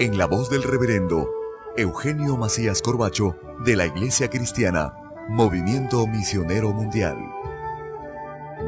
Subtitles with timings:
[0.00, 1.28] en la voz del reverendo
[1.76, 4.94] Eugenio Macías Corbacho de la Iglesia Cristiana,
[5.28, 7.16] Movimiento Misionero Mundial.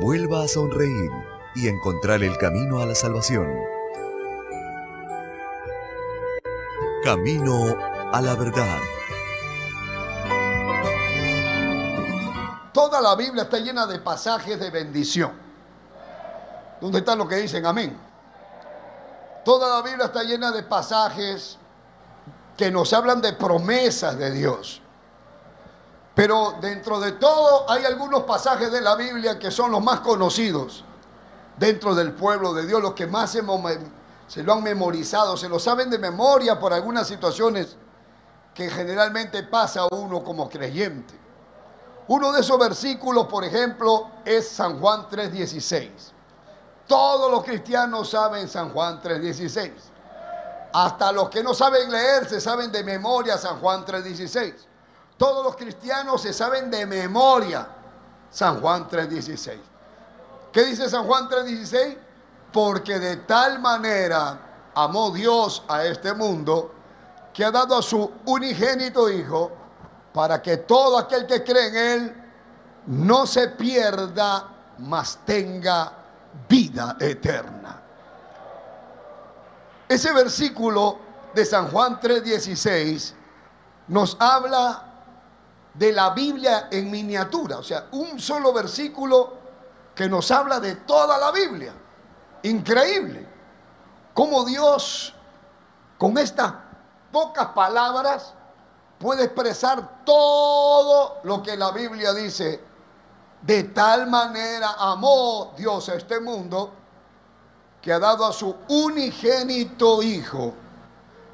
[0.01, 1.11] Vuelva a sonreír
[1.55, 3.49] y encontrar el camino a la salvación.
[7.05, 7.77] Camino
[8.13, 8.79] a la verdad.
[12.73, 15.31] Toda la Biblia está llena de pasajes de bendición.
[16.81, 18.10] ¿Dónde están los que dicen amén?
[19.45, 21.57] Toda la Biblia está llena de pasajes
[22.57, 24.83] que nos hablan de promesas de Dios.
[26.15, 30.85] Pero dentro de todo hay algunos pasajes de la Biblia que son los más conocidos
[31.57, 35.91] dentro del pueblo de Dios, los que más se, lo han memorizado, se lo saben
[35.91, 37.77] de memoria por algunas situaciones
[38.55, 41.19] que generalmente pasa uno como creyente.
[42.09, 45.89] Uno de esos versículos, por ejemplo, es San Juan 3:16.
[46.91, 49.71] Todos los cristianos saben San Juan 3.16.
[50.73, 54.55] Hasta los que no saben leer se saben de memoria San Juan 3.16.
[55.17, 57.65] Todos los cristianos se saben de memoria
[58.29, 59.57] San Juan 3.16.
[60.53, 61.97] ¿Qué dice San Juan 3.16?
[62.53, 66.75] Porque de tal manera amó Dios a este mundo
[67.33, 69.53] que ha dado a su unigénito Hijo
[70.13, 72.25] para que todo aquel que cree en Él
[72.87, 76.00] no se pierda, mas tenga
[76.49, 77.81] vida eterna.
[79.89, 80.99] Ese versículo
[81.35, 83.15] de San Juan 3:16
[83.89, 84.85] nos habla
[85.75, 89.35] de la Biblia en miniatura, o sea, un solo versículo
[89.95, 91.73] que nos habla de toda la Biblia.
[92.43, 93.27] Increíble.
[94.15, 95.15] Cómo Dios
[95.99, 96.53] con estas
[97.13, 98.35] pocas palabras
[98.99, 102.70] puede expresar todo lo que la Biblia dice
[103.43, 106.73] de tal manera amó Dios a este mundo
[107.81, 110.55] que ha dado a su unigénito Hijo.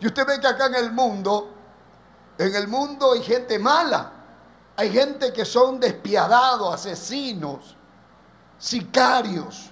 [0.01, 1.51] Y usted ve que acá en el mundo,
[2.39, 4.13] en el mundo hay gente mala,
[4.77, 7.75] hay gente que son despiadados, asesinos,
[8.59, 9.71] sicarios,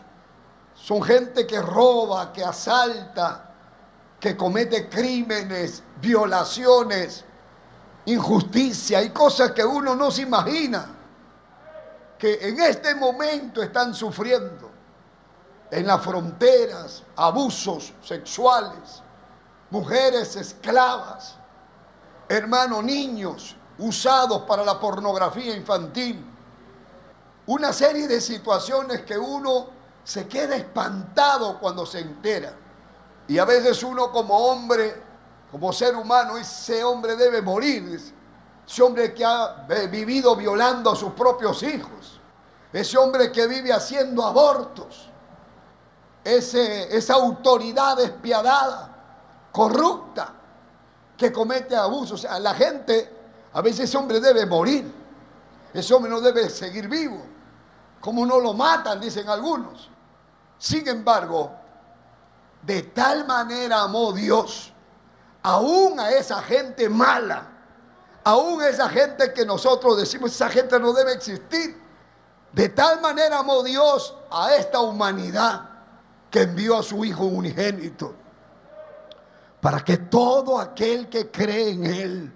[0.74, 3.50] son gente que roba, que asalta,
[4.18, 7.24] que comete crímenes, violaciones,
[8.06, 10.94] injusticia, hay cosas que uno no se imagina
[12.18, 14.70] que en este momento están sufriendo
[15.70, 19.02] en las fronteras abusos sexuales,
[19.70, 21.36] mujeres esclavas,
[22.28, 26.24] hermanos niños usados para la pornografía infantil,
[27.46, 29.68] una serie de situaciones que uno
[30.04, 32.54] se queda espantado cuando se entera.
[33.26, 35.02] Y a veces uno como hombre,
[35.50, 38.00] como ser humano, ese hombre debe morir.
[38.66, 42.20] Ese hombre que ha vivido violando a sus propios hijos.
[42.72, 45.08] Ese hombre que vive haciendo abortos.
[46.22, 50.32] Ese, esa autoridad despiadada, corrupta,
[51.16, 52.12] que comete abusos.
[52.12, 53.12] O sea, la gente,
[53.52, 54.92] a veces ese hombre debe morir.
[55.72, 57.22] Ese hombre no debe seguir vivo.
[58.00, 59.90] Como no lo matan, dicen algunos.
[60.58, 61.52] Sin embargo,
[62.62, 64.72] de tal manera amó Dios
[65.42, 67.53] aún a esa gente mala
[68.24, 71.80] aún esa gente que nosotros decimos, esa gente no debe existir.
[72.52, 75.68] De tal manera amó Dios a esta humanidad
[76.30, 78.14] que envió a su Hijo unigénito,
[79.60, 82.32] para que todo aquel que cree en Él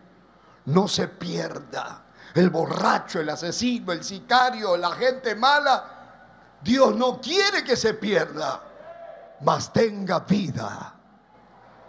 [0.67, 2.05] no se pierda.
[2.35, 8.62] el borracho, el asesino, el sicario, la gente mala, Dios no quiere que se pierda,
[9.40, 10.94] mas tenga vida.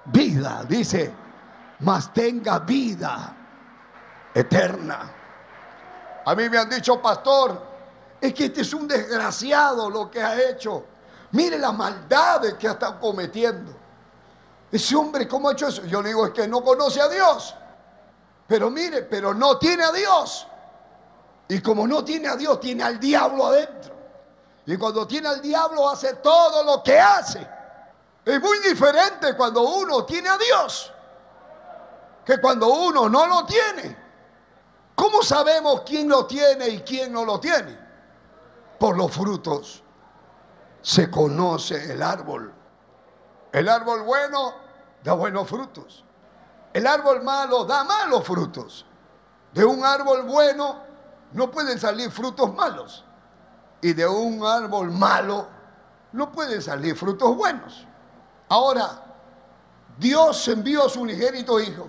[0.05, 1.13] Vida, dice,
[1.79, 3.35] mas tenga vida
[4.33, 5.15] eterna.
[6.25, 7.67] A mí me han dicho, pastor,
[8.21, 10.85] es que este es un desgraciado lo que ha hecho.
[11.31, 13.73] Mire las maldades que ha estado cometiendo.
[14.71, 15.83] Ese hombre, ¿cómo ha hecho eso?
[15.85, 17.55] Yo le digo, es que no conoce a Dios.
[18.47, 20.47] Pero mire, pero no tiene a Dios.
[21.47, 23.95] Y como no tiene a Dios, tiene al diablo adentro.
[24.65, 27.47] Y cuando tiene al diablo, hace todo lo que hace.
[28.25, 30.91] Es muy diferente cuando uno tiene a Dios
[32.29, 33.97] que cuando uno no lo tiene.
[34.99, 37.79] ¿Cómo sabemos quién lo tiene y quién no lo tiene?
[38.77, 39.81] Por los frutos
[40.81, 42.53] se conoce el árbol.
[43.53, 44.55] El árbol bueno
[45.01, 46.03] da buenos frutos.
[46.73, 48.85] El árbol malo da malos frutos.
[49.53, 50.83] De un árbol bueno
[51.31, 53.05] no pueden salir frutos malos.
[53.81, 55.47] Y de un árbol malo
[56.11, 57.87] no pueden salir frutos buenos.
[58.49, 59.01] Ahora,
[59.97, 61.87] Dios envió a su unigénito Hijo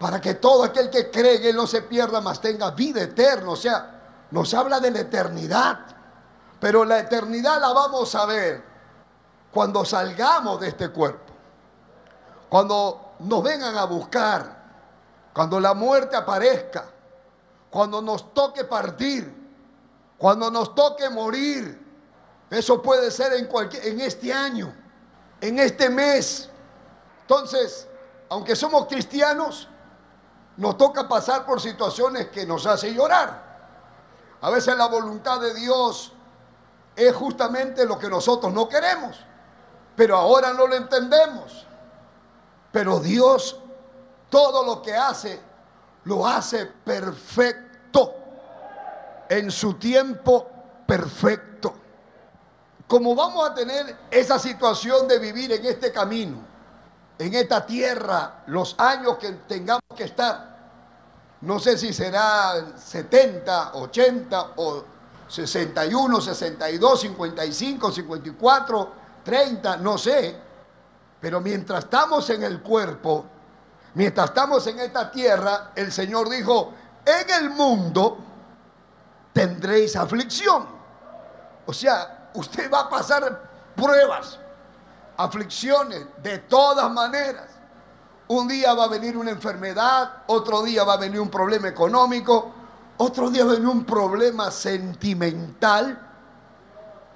[0.00, 3.50] para que todo aquel que cree que no se pierda, más tenga vida eterna.
[3.50, 4.00] O sea,
[4.30, 5.78] nos habla de la eternidad.
[6.58, 8.64] Pero la eternidad la vamos a ver
[9.52, 11.34] cuando salgamos de este cuerpo.
[12.48, 14.62] Cuando nos vengan a buscar.
[15.34, 16.86] Cuando la muerte aparezca.
[17.68, 19.30] Cuando nos toque partir.
[20.16, 21.78] Cuando nos toque morir.
[22.48, 24.74] Eso puede ser en, cualquier, en este año.
[25.42, 26.48] En este mes.
[27.20, 27.86] Entonces,
[28.30, 29.68] aunque somos cristianos,
[30.60, 33.48] nos toca pasar por situaciones que nos hacen llorar.
[34.42, 36.12] A veces la voluntad de Dios
[36.94, 39.18] es justamente lo que nosotros no queremos,
[39.96, 41.66] pero ahora no lo entendemos.
[42.72, 43.58] Pero Dios
[44.28, 45.40] todo lo que hace,
[46.04, 48.14] lo hace perfecto,
[49.30, 50.46] en su tiempo
[50.86, 51.74] perfecto.
[52.86, 56.36] Como vamos a tener esa situación de vivir en este camino,
[57.18, 60.49] en esta tierra, los años que tengamos que estar,
[61.42, 64.84] no sé si será 70, 80 o
[65.26, 68.92] 61, 62, 55, 54,
[69.24, 70.36] 30, no sé.
[71.20, 73.24] Pero mientras estamos en el cuerpo,
[73.94, 78.18] mientras estamos en esta tierra, el Señor dijo, en el mundo
[79.32, 80.66] tendréis aflicción.
[81.64, 84.38] O sea, usted va a pasar pruebas,
[85.16, 87.59] aflicciones de todas maneras.
[88.30, 92.52] Un día va a venir una enfermedad, otro día va a venir un problema económico,
[92.98, 95.98] otro día viene un problema sentimental.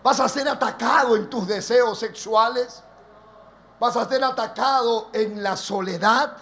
[0.02, 2.82] Vas a ser atacado en tus deseos sexuales.
[3.78, 6.36] Vas a ser atacado en la soledad.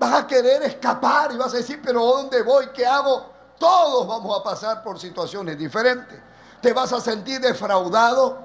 [0.00, 2.70] Vas a querer escapar y vas a decir, pero ¿dónde voy?
[2.74, 3.30] ¿Qué hago?
[3.56, 6.20] Todos vamos a pasar por situaciones diferentes.
[6.60, 8.36] Te vas a sentir defraudado.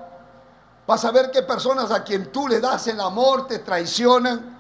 [0.85, 4.58] Vas a ver que personas a quien tú le das el amor te traicionan.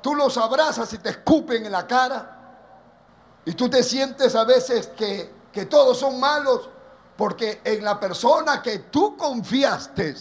[0.00, 2.38] Tú los abrazas y te escupen en la cara.
[3.44, 6.68] Y tú te sientes a veces que, que todos son malos
[7.16, 10.16] porque en la persona que tú confiaste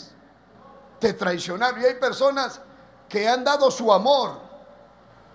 [0.99, 1.81] te traicionaron.
[1.81, 2.59] Y hay personas
[3.07, 4.49] que han dado su amor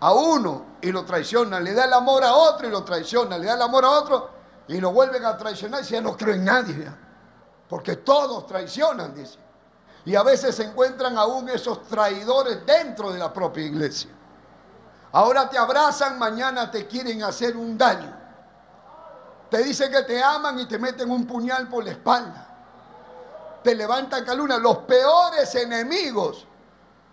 [0.00, 3.46] a uno y lo traicionan, le da el amor a otro y lo traicionan, le
[3.46, 4.30] da el amor a otro
[4.68, 6.92] y lo vuelven a traicionar y ya no creen en nadie.
[7.68, 9.38] Porque todos traicionan, dice.
[10.04, 14.10] Y a veces se encuentran aún esos traidores dentro de la propia iglesia.
[15.14, 18.12] Ahora te abrazan, mañana te quieren hacer un daño.
[19.48, 22.48] Te dicen que te aman y te meten un puñal por la espalda.
[23.62, 24.58] Te levantan calumnia.
[24.58, 26.48] Los peores enemigos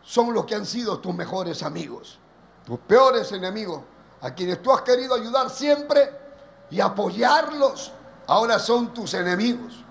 [0.01, 2.17] son los que han sido tus mejores amigos.
[2.65, 3.83] Tus peores enemigos,
[4.21, 6.11] a quienes tú has querido ayudar siempre
[6.71, 7.91] y apoyarlos,
[8.25, 9.85] ahora son tus enemigos.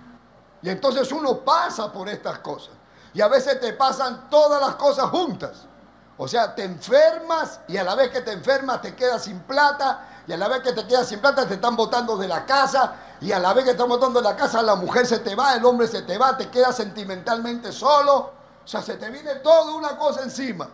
[0.63, 2.75] Y entonces uno pasa por estas cosas.
[3.15, 5.69] Y a veces te pasan todas las cosas juntas.
[6.23, 10.23] O sea, te enfermas y a la vez que te enfermas te quedas sin plata
[10.27, 12.93] y a la vez que te quedas sin plata te están botando de la casa
[13.23, 15.35] y a la vez que te están botando de la casa la mujer se te
[15.35, 18.33] va, el hombre se te va, te quedas sentimentalmente solo.
[18.63, 20.69] O sea, se te viene toda una cosa encima.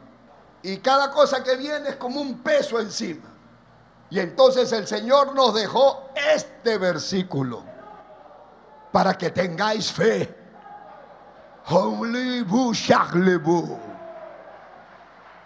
[0.62, 3.29] Y cada cosa que viene es como un peso encima.
[4.11, 7.62] Y entonces el Señor nos dejó este versículo
[8.91, 10.37] para que tengáis fe.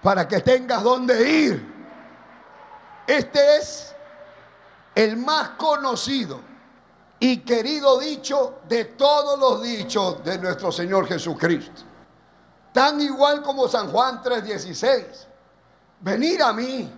[0.02, 1.74] Para que tengas donde ir.
[3.06, 3.94] Este es
[4.94, 6.40] el más conocido
[7.18, 11.82] y querido dicho de todos los dichos de nuestro Señor Jesucristo.
[12.72, 15.26] Tan igual como San Juan 3:16.
[16.00, 16.90] Venir a mí,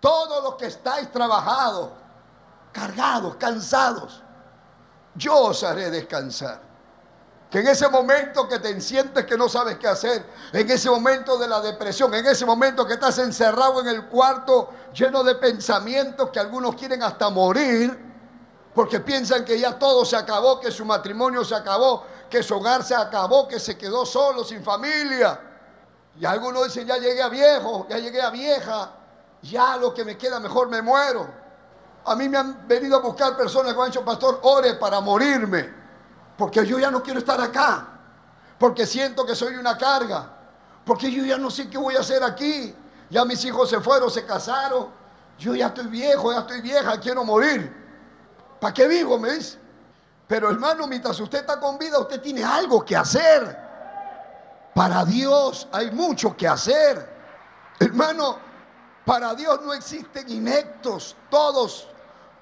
[0.00, 2.02] todos los que estáis trabajados
[2.72, 4.22] cargados, cansados.
[5.14, 6.60] Yo os haré descansar.
[7.52, 11.36] Que en ese momento que te sientes que no sabes qué hacer, en ese momento
[11.36, 16.30] de la depresión, en ese momento que estás encerrado en el cuarto lleno de pensamientos
[16.30, 17.94] que algunos quieren hasta morir,
[18.74, 22.82] porque piensan que ya todo se acabó, que su matrimonio se acabó, que su hogar
[22.84, 25.38] se acabó, que se quedó solo, sin familia.
[26.18, 28.92] Y algunos dicen, ya llegué a viejo, ya llegué a vieja,
[29.42, 31.28] ya lo que me queda mejor me muero.
[32.06, 35.81] A mí me han venido a buscar personas que han dicho, pastor, ore para morirme,
[36.36, 37.88] porque yo ya no quiero estar acá,
[38.58, 40.30] porque siento que soy una carga,
[40.84, 42.74] porque yo ya no sé qué voy a hacer aquí.
[43.10, 44.88] Ya mis hijos se fueron, se casaron,
[45.38, 47.82] yo ya estoy viejo, ya estoy vieja, quiero morir.
[48.58, 49.18] ¿Para qué vivo?
[49.18, 49.38] Me.
[50.26, 53.58] Pero hermano, mientras usted está con vida, usted tiene algo que hacer.
[54.74, 57.10] Para Dios hay mucho que hacer.
[57.78, 58.38] Hermano,
[59.04, 61.16] para Dios no existen inectos.
[61.28, 61.88] Todos,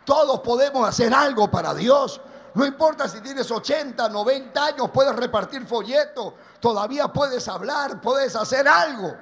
[0.05, 2.21] todos podemos hacer algo para Dios.
[2.55, 8.67] No importa si tienes 80, 90 años, puedes repartir folletos, todavía puedes hablar, puedes hacer
[8.67, 9.15] algo.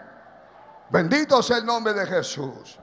[0.90, 2.78] Bendito sea el nombre de Jesús.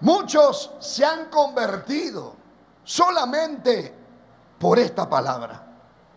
[0.00, 2.34] Muchos se han convertido
[2.84, 3.94] solamente
[4.58, 5.62] por esta palabra.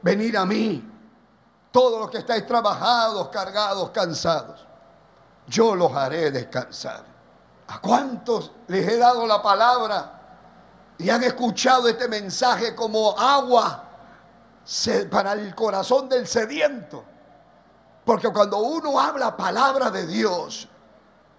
[0.02, 0.90] Venir a mí,
[1.72, 4.66] todos los que estáis trabajados, cargados, cansados,
[5.48, 7.04] yo los haré descansar.
[7.68, 10.19] ¿A cuántos les he dado la palabra
[11.00, 13.86] y han escuchado este mensaje como agua
[15.10, 17.04] para el corazón del sediento?
[18.06, 20.68] Porque cuando uno habla palabra de Dios,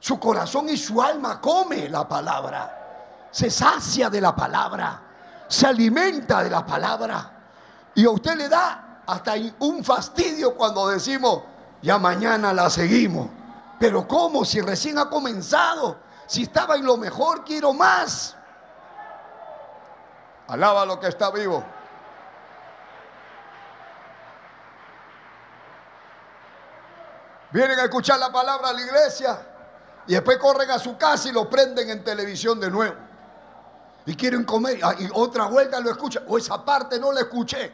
[0.00, 5.02] su corazón y su alma come la palabra, se sacia de la palabra,
[5.46, 7.38] se alimenta de la palabra.
[7.94, 11.42] Y a usted le da hasta un fastidio cuando decimos,
[11.82, 13.28] ya mañana la seguimos.
[13.78, 14.44] Pero ¿cómo?
[14.44, 15.98] Si recién ha comenzado.
[16.26, 18.36] Si estaba en lo mejor, quiero más.
[20.50, 21.64] Alaba lo que está vivo.
[27.52, 29.46] Vienen a escuchar la palabra a la iglesia
[30.08, 32.96] y después corren a su casa y lo prenden en televisión de nuevo.
[34.06, 36.24] Y quieren comer ah, y otra vuelta lo escuchan.
[36.26, 37.72] O esa parte no la escuché.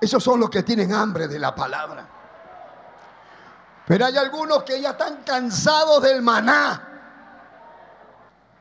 [0.00, 2.04] Esos son los que tienen hambre de la palabra.
[3.86, 6.82] Pero hay algunos que ya están cansados del maná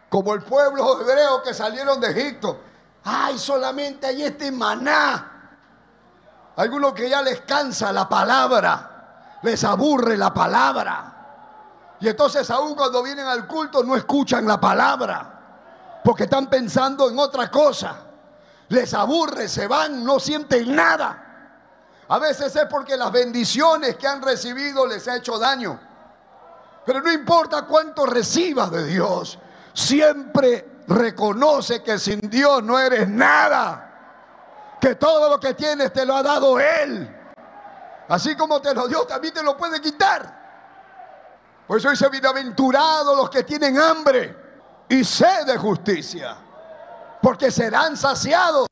[0.09, 2.74] como el pueblo hebreo que salieron de Egipto.
[3.05, 5.31] Ay, solamente hay este maná.
[6.55, 11.97] Algunos que ya les cansa la palabra, les aburre la palabra.
[11.99, 17.19] Y entonces aún cuando vienen al culto no escuchan la palabra, porque están pensando en
[17.19, 17.95] otra cosa.
[18.69, 21.21] Les aburre, se van, no sienten nada.
[22.07, 25.79] A veces es porque las bendiciones que han recibido les ha hecho daño.
[26.85, 29.37] Pero no importa cuánto recibas de Dios,
[29.73, 34.77] siempre reconoce que sin Dios no eres nada.
[34.79, 37.09] Que todo lo que tienes te lo ha dado Él.
[38.07, 40.45] Así como te lo dio, también te lo puede quitar.
[41.67, 44.35] Por eso dice, bienaventurados los que tienen hambre
[44.87, 46.35] y sed de justicia,
[47.21, 48.67] porque serán saciados.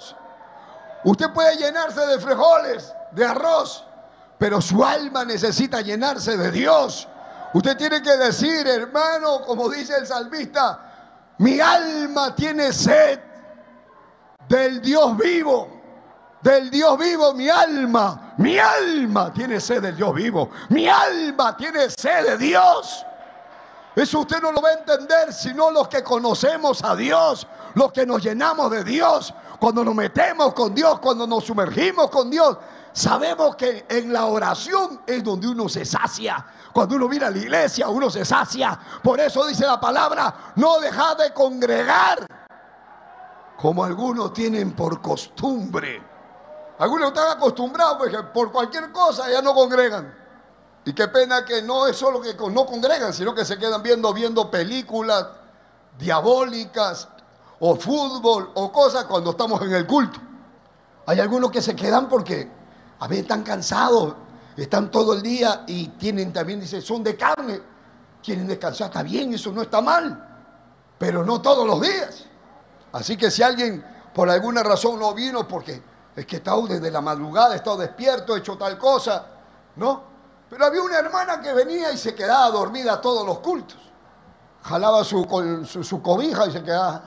[1.03, 3.83] Usted puede llenarse de frijoles, de arroz,
[4.37, 7.07] pero su alma necesita llenarse de Dios.
[7.53, 10.92] Usted tiene que decir, hermano, como dice el salmista,
[11.43, 13.19] mi alma tiene sed
[14.47, 15.67] del Dios vivo.
[16.41, 20.49] Del Dios vivo, mi alma, mi alma tiene sed del Dios vivo.
[20.69, 23.05] Mi alma tiene sed de Dios.
[23.93, 27.45] Eso usted no lo va a entender sino los que conocemos a Dios,
[27.75, 32.29] los que nos llenamos de Dios, cuando nos metemos con Dios, cuando nos sumergimos con
[32.29, 32.57] Dios.
[32.93, 36.45] Sabemos que en la oración es donde uno se sacia.
[36.73, 38.77] Cuando uno viene a la iglesia, uno se sacia.
[39.03, 42.25] Por eso dice la palabra, no deja de congregar.
[43.57, 46.01] Como algunos tienen por costumbre.
[46.79, 50.13] Algunos están acostumbrados porque por cualquier cosa ya no congregan.
[50.85, 54.11] Y qué pena que no es solo que no congregan, sino que se quedan viendo,
[54.11, 55.27] viendo películas
[55.97, 57.07] diabólicas
[57.59, 60.19] o fútbol o cosas cuando estamos en el culto.
[61.05, 62.51] Hay algunos que se quedan porque
[62.99, 64.15] a veces están cansados
[64.57, 67.61] están todo el día y tienen también, dice, son de carne,
[68.23, 70.45] quieren descansar, está bien, eso no está mal,
[70.97, 72.25] pero no todos los días.
[72.91, 73.83] Así que si alguien
[74.13, 75.81] por alguna razón no vino porque
[76.15, 79.25] es que está desde la madrugada, está despierto, hecho tal cosa,
[79.75, 80.13] ¿no?
[80.49, 83.79] Pero había una hermana que venía y se quedaba dormida todos los cultos.
[84.61, 85.25] Jalaba su,
[85.65, 87.03] su, cobija y se quedaba.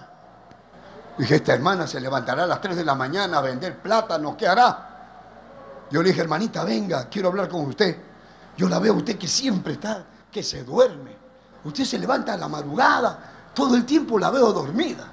[1.16, 4.48] Dije, esta hermana se levantará a las 3 de la mañana a vender plátanos, ¿qué
[4.48, 4.95] hará?
[5.90, 7.96] Yo le dije, hermanita, venga, quiero hablar con usted.
[8.56, 11.16] Yo la veo a usted que siempre está, que se duerme.
[11.64, 15.06] Usted se levanta a la madrugada, todo el tiempo la veo dormida.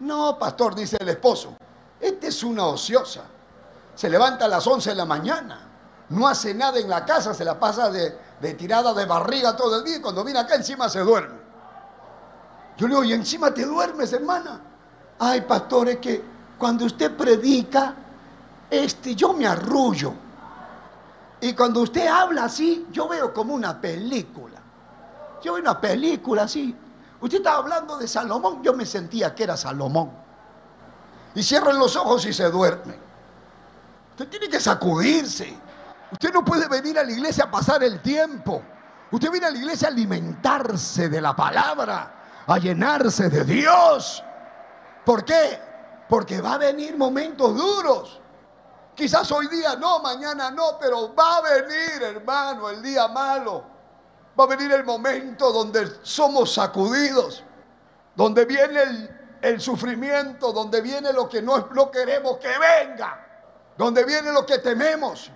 [0.00, 1.56] No, pastor, dice el esposo,
[2.00, 3.22] este es una ociosa.
[3.94, 5.60] Se levanta a las 11 de la mañana,
[6.10, 9.78] no hace nada en la casa, se la pasa de, de tirada de barriga todo
[9.78, 11.38] el día y cuando viene acá encima se duerme.
[12.76, 14.60] Yo le digo, ¿y encima te duermes, hermana?
[15.18, 16.22] Ay, pastor, es que
[16.56, 17.94] cuando usted predica,
[18.70, 20.12] este, yo me arrullo.
[21.40, 24.58] Y cuando usted habla así, yo veo como una película.
[25.42, 26.74] Yo veo una película así.
[27.20, 30.10] Usted estaba hablando de Salomón, yo me sentía que era Salomón.
[31.34, 32.94] Y cierran los ojos y se duerme.
[34.10, 35.56] Usted tiene que sacudirse.
[36.10, 38.62] Usted no puede venir a la iglesia a pasar el tiempo.
[39.10, 44.22] Usted viene a la iglesia a alimentarse de la palabra, a llenarse de Dios.
[45.04, 45.60] ¿Por qué?
[46.08, 48.20] Porque va a venir momentos duros.
[48.98, 53.64] Quizás hoy día no, mañana no, pero va a venir, hermano, el día malo.
[54.36, 57.44] Va a venir el momento donde somos sacudidos,
[58.16, 59.08] donde viene
[59.40, 63.24] el, sufrimiento, donde viene lo que no, no queremos que venga,
[63.76, 65.30] donde viene lo que tememos.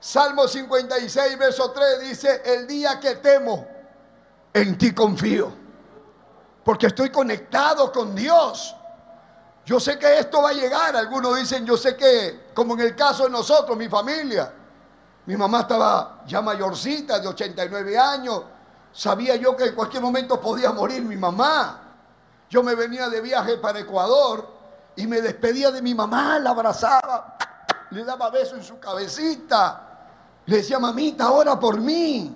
[0.00, 3.68] Salmo 56, verso 3 dice, el día que temo,
[4.54, 5.52] en ti confío,
[6.64, 8.77] porque estoy conectado con Dios.
[9.68, 10.96] Yo sé que esto va a llegar.
[10.96, 14.50] Algunos dicen, yo sé que, como en el caso de nosotros, mi familia,
[15.26, 18.44] mi mamá estaba ya mayorcita, de 89 años.
[18.90, 21.82] Sabía yo que en cualquier momento podía morir mi mamá.
[22.48, 24.48] Yo me venía de viaje para Ecuador
[24.96, 27.36] y me despedía de mi mamá, la abrazaba,
[27.90, 30.06] le daba beso en su cabecita.
[30.46, 32.34] Le decía, mamita, ora por mí.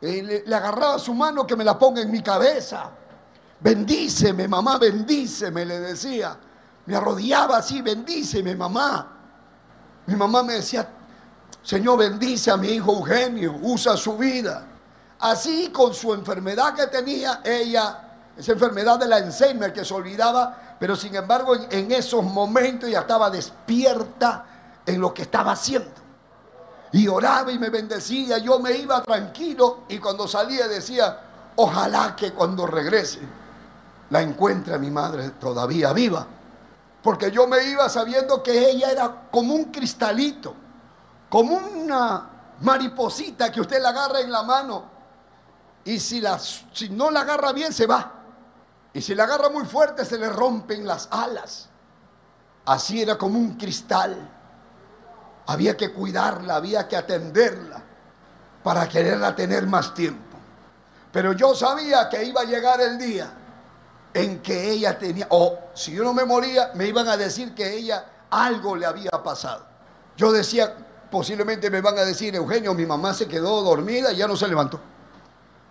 [0.00, 2.90] Le, le agarraba su mano que me la ponga en mi cabeza.
[3.60, 6.36] Bendíceme, mamá, bendíceme, le decía
[6.88, 9.06] me arrodillaba así, bendíceme mamá.
[10.06, 10.88] Mi mamá me decía,
[11.62, 14.64] Señor, bendice a mi hijo Eugenio, usa su vida.
[15.18, 20.76] Así con su enfermedad que tenía ella, esa enfermedad de la Alzheimer que se olvidaba,
[20.80, 24.46] pero sin embargo en, esos momentos ella estaba despierta
[24.86, 25.90] en lo que estaba haciendo.
[26.92, 31.20] Y oraba y me bendecía, yo me iba tranquilo y cuando salía decía,
[31.56, 33.20] ojalá que cuando regrese
[34.08, 36.37] la encuentre mi madre todavía viva.
[37.02, 40.54] Porque yo me iba sabiendo que ella era como un cristalito,
[41.28, 42.30] como una
[42.60, 44.84] mariposita que usted la agarra en la mano.
[45.84, 48.14] Y si, la, si no la agarra bien, se va.
[48.92, 51.68] Y si la agarra muy fuerte, se le rompen las alas.
[52.66, 54.16] Así era como un cristal.
[55.46, 57.82] Había que cuidarla, había que atenderla
[58.62, 60.36] para quererla tener más tiempo.
[61.12, 63.32] Pero yo sabía que iba a llegar el día
[64.14, 67.76] en que ella tenía, o si yo no me moría, me iban a decir que
[67.76, 69.64] ella algo le había pasado.
[70.16, 70.74] Yo decía,
[71.10, 74.48] posiblemente me van a decir, Eugenio, mi mamá se quedó dormida y ya no se
[74.48, 74.80] levantó.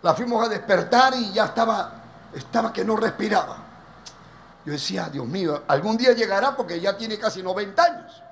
[0.01, 3.57] La fuimos a despertar y ya estaba, estaba que no respiraba.
[4.65, 8.23] Yo decía, Dios mío, algún día llegará porque ya tiene casi 90 años.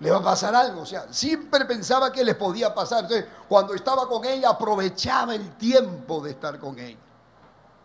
[0.00, 0.82] Le va a pasar algo.
[0.82, 3.04] O sea, siempre pensaba que les podía pasar.
[3.04, 6.98] Entonces, cuando estaba con ella, aprovechaba el tiempo de estar con ella.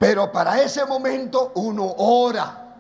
[0.03, 2.75] Pero para ese momento uno ora,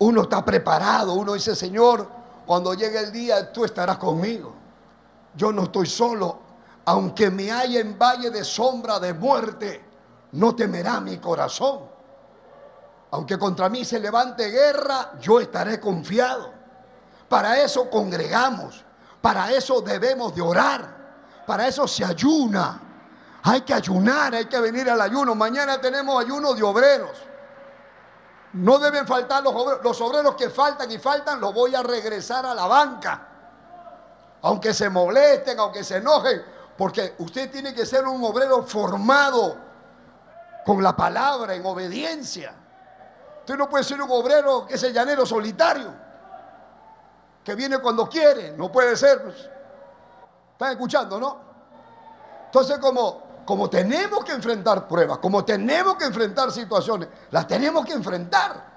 [0.00, 2.08] uno está preparado, uno dice, Señor,
[2.44, 4.52] cuando llegue el día tú estarás conmigo.
[5.36, 6.40] Yo no estoy solo,
[6.84, 9.84] aunque me haya en valle de sombra de muerte,
[10.32, 11.82] no temerá mi corazón.
[13.12, 16.50] Aunque contra mí se levante guerra, yo estaré confiado.
[17.28, 18.84] Para eso congregamos,
[19.20, 22.85] para eso debemos de orar, para eso se ayuna,
[23.48, 25.36] hay que ayunar, hay que venir al ayuno.
[25.36, 27.16] Mañana tenemos ayuno de obreros.
[28.54, 29.84] No deben faltar los obreros.
[29.84, 33.28] Los obreros que faltan y faltan los voy a regresar a la banca.
[34.42, 36.44] Aunque se molesten, aunque se enojen.
[36.76, 39.56] Porque usted tiene que ser un obrero formado
[40.64, 42.52] con la palabra, en obediencia.
[43.38, 45.94] Usted no puede ser un obrero que es el llanero solitario.
[47.44, 48.50] Que viene cuando quiere.
[48.56, 49.22] No puede ser.
[49.22, 49.36] Pues.
[50.50, 51.46] ¿Están escuchando, no?
[52.46, 57.92] Entonces, como como tenemos que enfrentar pruebas, como tenemos que enfrentar situaciones, las tenemos que
[57.92, 58.74] enfrentar.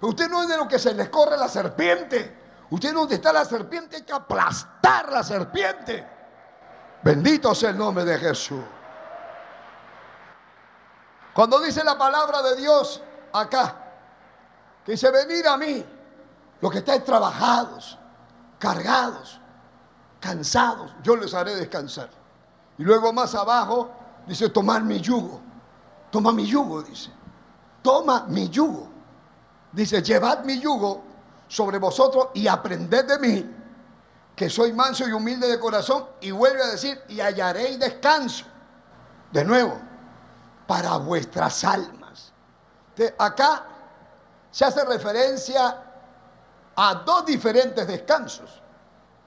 [0.00, 2.40] usted no es de lo que se les corre la serpiente.
[2.70, 6.06] Usted donde está la serpiente hay que aplastar la serpiente.
[7.02, 8.62] Bendito sea el nombre de Jesús.
[11.34, 13.76] Cuando dice la palabra de Dios acá,
[14.84, 15.84] que dice venir a mí,
[16.60, 17.98] los que estáis trabajados,
[18.58, 19.40] cargados,
[20.20, 22.21] cansados, yo les haré descansar.
[22.78, 23.90] Y luego más abajo
[24.26, 25.40] dice, tomar mi yugo.
[26.10, 27.10] Toma mi yugo, dice.
[27.82, 28.88] Toma mi yugo.
[29.72, 31.02] Dice, llevad mi yugo
[31.48, 33.56] sobre vosotros y aprended de mí,
[34.36, 36.06] que soy manso y humilde de corazón.
[36.20, 38.44] Y vuelve a decir, y hallaréis descanso.
[39.30, 39.78] De nuevo,
[40.66, 42.32] para vuestras almas.
[43.18, 43.64] acá
[44.50, 45.82] se hace referencia
[46.76, 48.62] a dos diferentes descansos.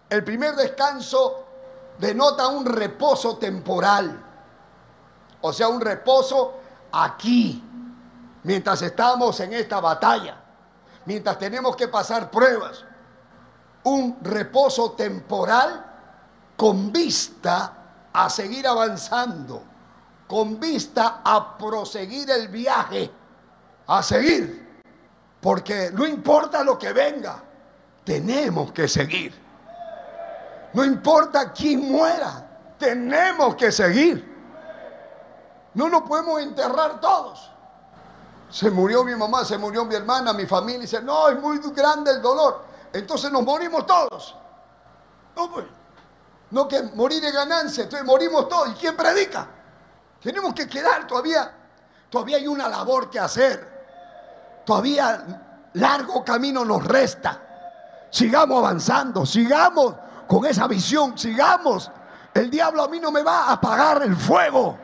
[0.10, 1.45] El primer descanso
[1.98, 4.24] denota un reposo temporal,
[5.42, 6.56] o sea, un reposo
[6.92, 7.64] aquí,
[8.44, 10.38] mientras estamos en esta batalla,
[11.06, 12.84] mientras tenemos que pasar pruebas.
[13.84, 15.86] Un reposo temporal
[16.58, 17.74] con vista
[18.12, 19.62] a seguir avanzando,
[20.28, 23.12] con vista a proseguir el viaje,
[23.88, 24.82] a seguir,
[25.40, 27.44] porque no importa lo que venga,
[28.04, 29.45] tenemos que seguir.
[30.76, 34.36] No importa quién muera, tenemos que seguir.
[35.74, 37.50] No nos podemos enterrar todos.
[38.50, 40.82] Se murió mi mamá, se murió mi hermana, mi familia.
[40.82, 42.66] Dice, no, es muy grande el dolor.
[42.92, 44.36] Entonces nos morimos todos.
[45.38, 45.66] No, pues.
[46.52, 48.72] No que morir de ganancia, entonces morimos todos.
[48.72, 49.48] ¿Y quién predica?
[50.22, 51.54] Tenemos que quedar todavía.
[52.10, 54.64] Todavía hay una labor que hacer.
[54.66, 57.42] Todavía largo camino nos resta.
[58.12, 59.96] Sigamos avanzando, sigamos
[60.28, 61.92] con esa visión, sigamos.
[62.34, 64.78] El diablo a mí no me va a apagar el fuego.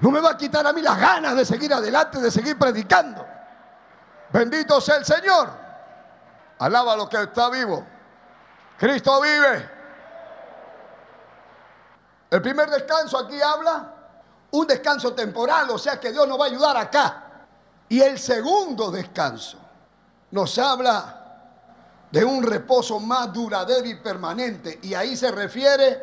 [0.00, 3.24] No me va a quitar a mí las ganas de seguir adelante, de seguir predicando.
[4.32, 5.48] Bendito sea el Señor.
[6.58, 7.84] Alaba a lo que está vivo.
[8.78, 9.70] Cristo vive.
[12.30, 13.92] El primer descanso aquí habla
[14.50, 17.22] un descanso temporal, o sea que Dios nos va a ayudar acá.
[17.88, 19.58] Y el segundo descanso
[20.30, 21.13] nos habla
[22.14, 24.78] de un reposo más duradero y permanente.
[24.82, 26.00] Y ahí se refiere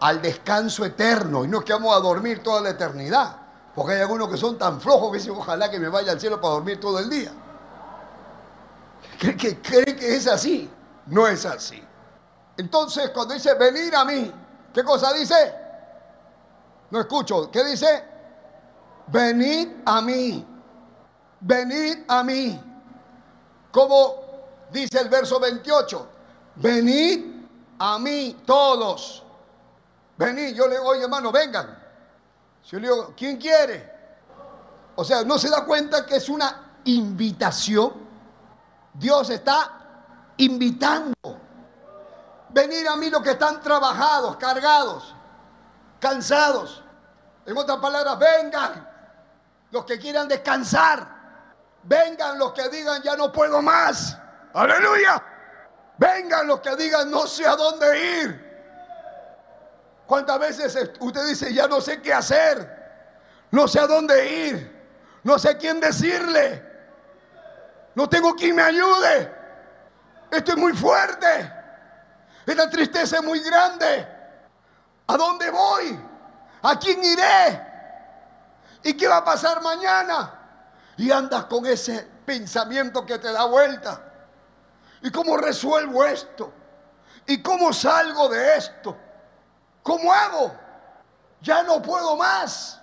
[0.00, 1.44] al descanso eterno.
[1.44, 3.36] Y no es que vamos a dormir toda la eternidad.
[3.74, 6.40] Porque hay algunos que son tan flojos que dicen, ojalá que me vaya al cielo
[6.40, 7.30] para dormir todo el día.
[9.18, 10.70] ¿Cree que, cree que es así?
[11.08, 11.84] No es así.
[12.56, 14.32] Entonces, cuando dice venir a mí,
[14.72, 15.54] ¿qué cosa dice?
[16.90, 17.50] No escucho.
[17.50, 18.02] ¿Qué dice?
[19.08, 20.46] Venid a mí.
[21.38, 22.58] Venid a mí.
[23.70, 24.27] Como
[24.70, 26.08] dice el verso 28.
[26.56, 27.24] Venid
[27.78, 29.24] a mí todos
[30.18, 31.78] Vení, yo le digo, oye hermano, vengan.
[32.64, 33.98] Yo le digo, ¿quién quiere?
[34.96, 37.92] O sea, no se da cuenta que es una invitación.
[38.92, 41.14] Dios está invitando.
[42.48, 45.14] Venir a mí los que están trabajados, cargados,
[46.00, 46.82] cansados.
[47.46, 48.88] En otras palabras, vengan
[49.70, 51.16] los que quieran descansar.
[51.84, 54.18] Vengan los que digan, ya no puedo más.
[54.54, 55.22] Aleluya.
[55.98, 58.48] Vengan los que digan, no sé a dónde ir.
[60.06, 62.76] ¿Cuántas veces usted dice, ya no sé qué hacer?
[63.50, 64.78] No sé a dónde ir.
[65.24, 66.64] No sé quién decirle.
[67.94, 69.34] No tengo quien me ayude.
[70.30, 71.52] Esto es muy fuerte.
[72.46, 74.08] Esta tristeza es muy grande.
[75.06, 76.00] ¿A dónde voy?
[76.62, 77.66] ¿A quién iré?
[78.84, 80.34] ¿Y qué va a pasar mañana?
[80.96, 84.07] Y andas con ese pensamiento que te da vuelta.
[85.02, 86.52] ¿Y cómo resuelvo esto?
[87.26, 88.96] ¿Y cómo salgo de esto?
[89.82, 90.52] ¿Cómo hago?
[91.40, 92.80] Ya no puedo más.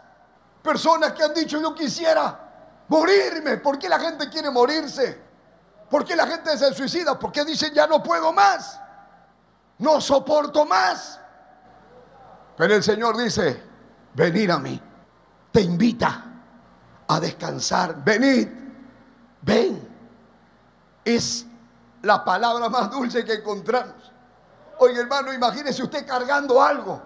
[0.61, 2.39] Personas que han dicho yo quisiera
[2.87, 3.57] morirme.
[3.57, 5.19] ¿Por qué la gente quiere morirse?
[5.89, 7.17] ¿Por qué la gente se suicida?
[7.19, 8.79] Porque dicen ya no puedo más.
[9.77, 11.19] No soporto más.
[12.57, 13.61] Pero el Señor dice,
[14.13, 14.81] venid a mí.
[15.51, 16.23] Te invita
[17.07, 18.03] a descansar.
[18.03, 18.47] Venid.
[19.41, 19.95] Ven.
[21.03, 21.45] Es
[22.05, 24.13] la palabra más dulce que encontramos.
[24.77, 27.01] Oye, hermano, imagínese usted cargando algo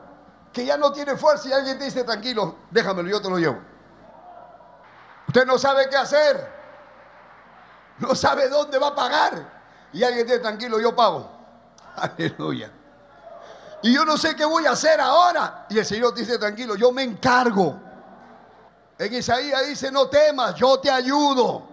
[0.52, 3.60] que ya no tiene fuerza y alguien te dice, tranquilo, déjamelo, yo te lo llevo.
[5.28, 6.52] Usted no sabe qué hacer,
[8.00, 9.60] no sabe dónde va a pagar.
[9.94, 11.32] Y alguien dice, tranquilo, yo pago.
[11.96, 12.72] Aleluya.
[13.82, 15.66] Y yo no sé qué voy a hacer ahora.
[15.70, 17.80] Y el Señor dice, tranquilo, yo me encargo.
[18.98, 21.64] En Isaías dice, no temas, yo te ayudo.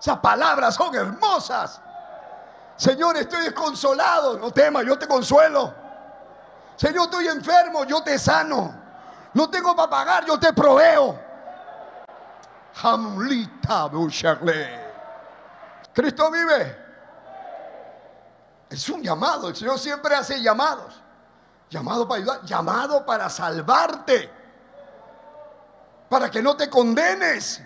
[0.00, 1.82] Esas palabras son hermosas.
[2.80, 4.38] Señor, estoy desconsolado.
[4.38, 5.74] No temas, yo te consuelo.
[6.76, 8.74] Señor, estoy enfermo, yo te sano.
[9.34, 11.20] No tengo para pagar, yo te proveo.
[12.82, 13.90] Hamlita
[15.92, 16.78] Cristo vive.
[18.70, 19.48] Es un llamado.
[19.50, 21.02] El Señor siempre hace llamados.
[21.68, 24.32] Llamado para ayudar, llamado para salvarte.
[26.08, 27.60] Para que no te condenes.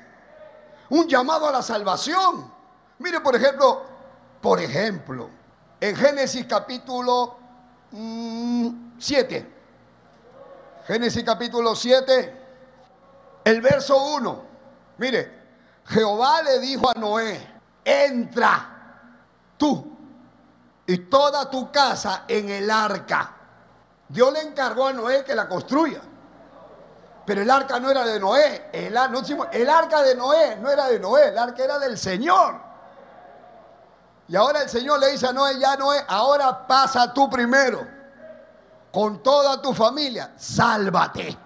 [0.88, 2.52] Un llamado a la salvación.
[2.98, 3.93] Mire, por ejemplo,
[4.44, 5.30] por ejemplo,
[5.80, 7.38] en Génesis capítulo
[8.98, 12.42] 7, mm, Génesis capítulo 7,
[13.42, 14.42] el verso 1,
[14.98, 15.44] mire,
[15.86, 17.40] Jehová le dijo a Noé,
[17.82, 19.00] entra
[19.56, 19.96] tú
[20.86, 23.34] y toda tu casa en el arca.
[24.06, 26.02] Dios le encargó a Noé que la construya.
[27.24, 28.68] Pero el arca no era de Noé.
[28.74, 28.94] El,
[29.52, 31.28] el arca de Noé no era de Noé.
[31.28, 32.63] El arca era del Señor.
[34.28, 37.86] Y ahora el Señor le dice a Noé, ya Noé, ahora pasa tú primero.
[38.90, 40.32] Con toda tu familia.
[40.36, 41.36] Sálvate.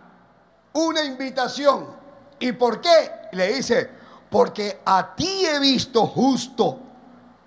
[0.74, 1.96] Una invitación.
[2.38, 3.28] ¿Y por qué?
[3.32, 3.90] Le dice,
[4.30, 6.78] porque a ti he visto justo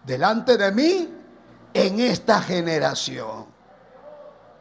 [0.03, 1.17] delante de mí
[1.73, 3.45] en esta generación.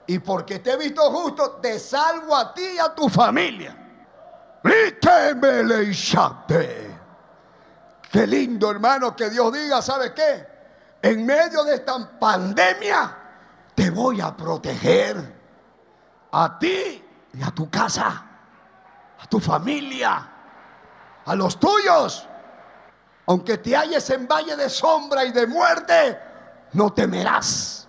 [0.06, 3.76] Y porque te he visto justo, te salvo a ti y a tu familia.
[8.10, 10.49] Qué lindo, hermano, que Dios diga, ¿sabes qué?
[11.02, 13.16] En medio de esta pandemia,
[13.74, 15.40] te voy a proteger
[16.32, 18.26] a ti y a tu casa,
[19.18, 20.28] a tu familia,
[21.24, 22.26] a los tuyos.
[23.26, 26.20] Aunque te halles en valle de sombra y de muerte,
[26.72, 27.88] no temerás.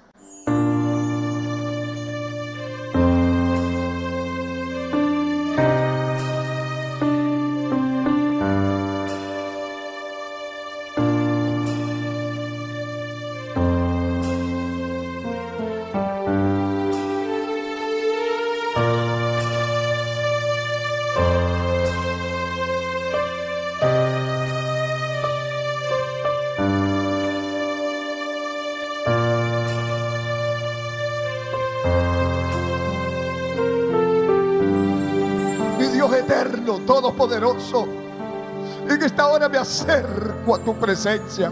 [39.61, 41.51] Acerco a tu presencia.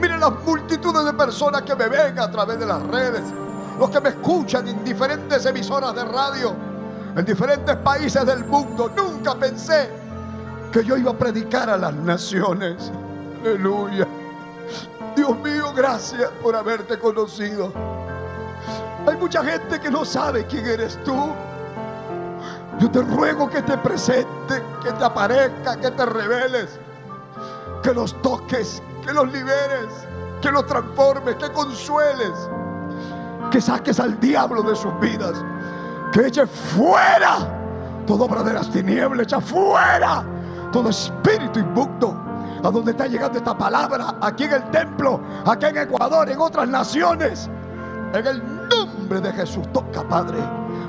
[0.00, 3.22] Mira las multitudes de personas que me ven a través de las redes,
[3.78, 6.54] los que me escuchan en diferentes emisoras de radio,
[7.14, 8.90] en diferentes países del mundo.
[8.96, 9.90] Nunca pensé
[10.72, 12.90] que yo iba a predicar a las naciones.
[13.42, 14.06] Aleluya.
[15.16, 17.72] Dios mío, gracias por haberte conocido.
[19.06, 21.32] Hay mucha gente que no sabe quién eres tú.
[22.78, 26.78] Yo te ruego que te presente, que te aparezca, que te reveles,
[27.82, 29.88] que los toques, que los liberes,
[30.40, 32.32] que los transformes, que consueles,
[33.50, 35.44] que saques al diablo de sus vidas,
[36.12, 37.38] que eche fuera
[38.06, 40.24] toda obra de las tinieblas, echa fuera
[40.72, 42.26] todo espíritu inmundo.
[42.62, 46.68] A donde está llegando esta palabra, aquí en el templo, aquí en Ecuador, en otras
[46.68, 47.48] naciones.
[48.12, 50.38] En el nombre de Jesús, toca, Padre.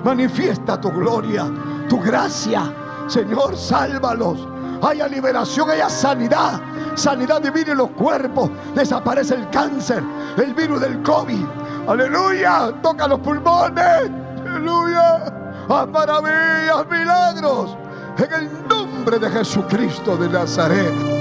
[0.04, 1.50] Manifiesta tu gloria,
[1.88, 2.74] tu gracia.
[3.08, 4.48] Señor, sálvalos.
[4.82, 6.60] Haya liberación, haya sanidad.
[6.96, 8.50] Sanidad divina en los cuerpos.
[8.76, 10.04] Desaparece el cáncer,
[10.38, 11.46] el virus del COVID.
[11.88, 12.74] Aleluya.
[12.82, 14.10] Toca los pulmones.
[14.46, 15.26] Aleluya.
[15.70, 17.78] Haz milagros.
[18.18, 21.21] En el nombre de Jesucristo de Nazaret.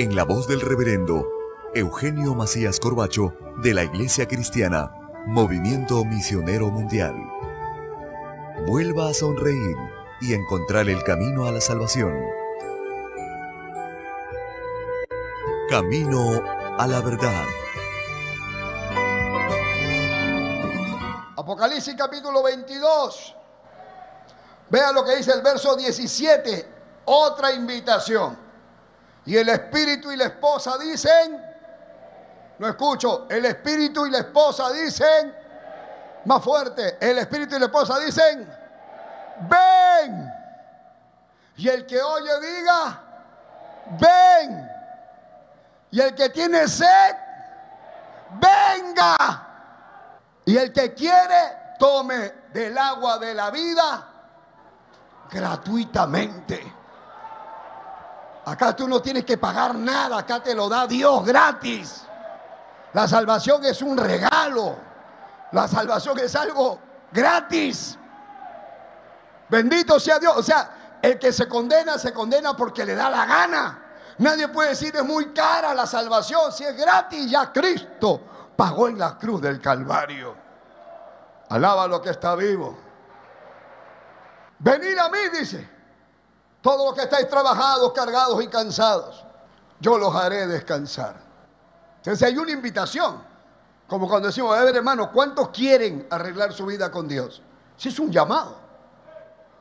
[0.00, 1.28] en la voz del reverendo
[1.74, 4.94] Eugenio Macías Corbacho de la Iglesia Cristiana,
[5.26, 7.14] Movimiento Misionero Mundial.
[8.66, 9.76] Vuelva a sonreír
[10.22, 12.18] y encontrar el camino a la salvación.
[15.68, 16.44] Camino
[16.78, 17.44] a la verdad.
[21.36, 23.36] Apocalipsis capítulo 22.
[24.70, 26.66] Vea lo que dice el verso 17.
[27.04, 28.49] Otra invitación.
[29.26, 31.40] Y el espíritu y la esposa dicen,
[32.58, 35.34] no escucho, el espíritu y la esposa dicen,
[36.24, 38.48] más fuerte, el espíritu y la esposa dicen,
[39.48, 40.32] ven.
[41.56, 43.02] Y el que oye diga,
[43.98, 44.70] ven.
[45.90, 47.16] Y el que tiene sed,
[48.32, 49.46] venga.
[50.44, 54.06] Y el que quiere, tome del agua de la vida
[55.30, 56.79] gratuitamente.
[58.44, 62.02] Acá tú no tienes que pagar nada, acá te lo da Dios gratis.
[62.92, 64.76] La salvación es un regalo.
[65.52, 66.78] La salvación es algo
[67.12, 67.98] gratis.
[69.48, 70.34] Bendito sea Dios.
[70.36, 73.82] O sea, el que se condena, se condena porque le da la gana.
[74.18, 76.52] Nadie puede decir es muy cara la salvación.
[76.52, 78.20] Si es gratis, ya Cristo
[78.56, 80.36] pagó en la cruz del Calvario.
[81.48, 82.78] Alaba lo que está vivo.
[84.58, 85.69] Venid a mí, dice.
[86.60, 89.24] Todos los que estáis trabajados, cargados y cansados,
[89.80, 91.16] yo los haré descansar.
[91.96, 93.22] Entonces hay una invitación.
[93.86, 97.42] Como cuando decimos, a ver hermano, ¿cuántos quieren arreglar su vida con Dios?
[97.76, 98.56] Si es un llamado.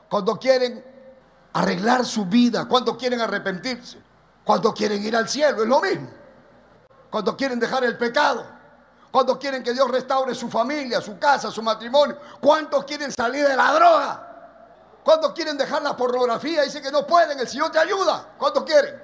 [0.10, 0.84] Cuando quieren
[1.54, 3.98] arreglar su vida, cuando quieren arrepentirse,
[4.44, 6.10] cuando quieren ir al cielo, es lo mismo.
[7.10, 8.46] Cuando quieren dejar el pecado,
[9.12, 13.56] cuando quieren que Dios restaure su familia, su casa, su matrimonio, cuántos quieren salir de
[13.56, 14.29] la droga.
[15.04, 16.64] ¿Cuántos quieren dejar la pornografía?
[16.64, 18.34] Dice que no pueden, el Señor te ayuda.
[18.38, 19.02] ¿Cuántos quieren?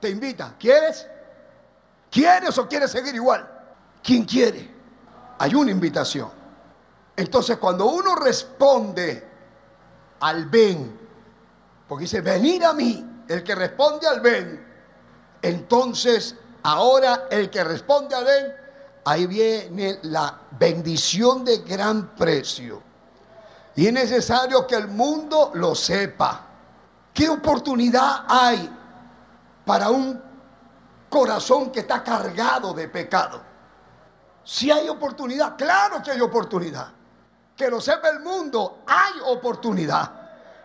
[0.00, 0.54] Te invita.
[0.58, 1.06] ¿Quieres?
[2.10, 3.48] ¿Quieres o quieres seguir igual?
[4.02, 4.74] ¿Quién quiere?
[5.38, 6.30] Hay una invitación.
[7.16, 9.26] Entonces cuando uno responde
[10.20, 10.98] al ven,
[11.88, 14.66] porque dice, venir a mí, el que responde al ven,
[15.42, 18.54] entonces ahora el que responde al ven,
[19.04, 22.87] ahí viene la bendición de gran precio.
[23.78, 26.40] Y es necesario que el mundo lo sepa.
[27.14, 28.68] ¿Qué oportunidad hay
[29.64, 30.20] para un
[31.08, 33.40] corazón que está cargado de pecado?
[34.42, 36.88] Si hay oportunidad, claro que hay oportunidad.
[37.56, 40.10] Que lo sepa el mundo, hay oportunidad.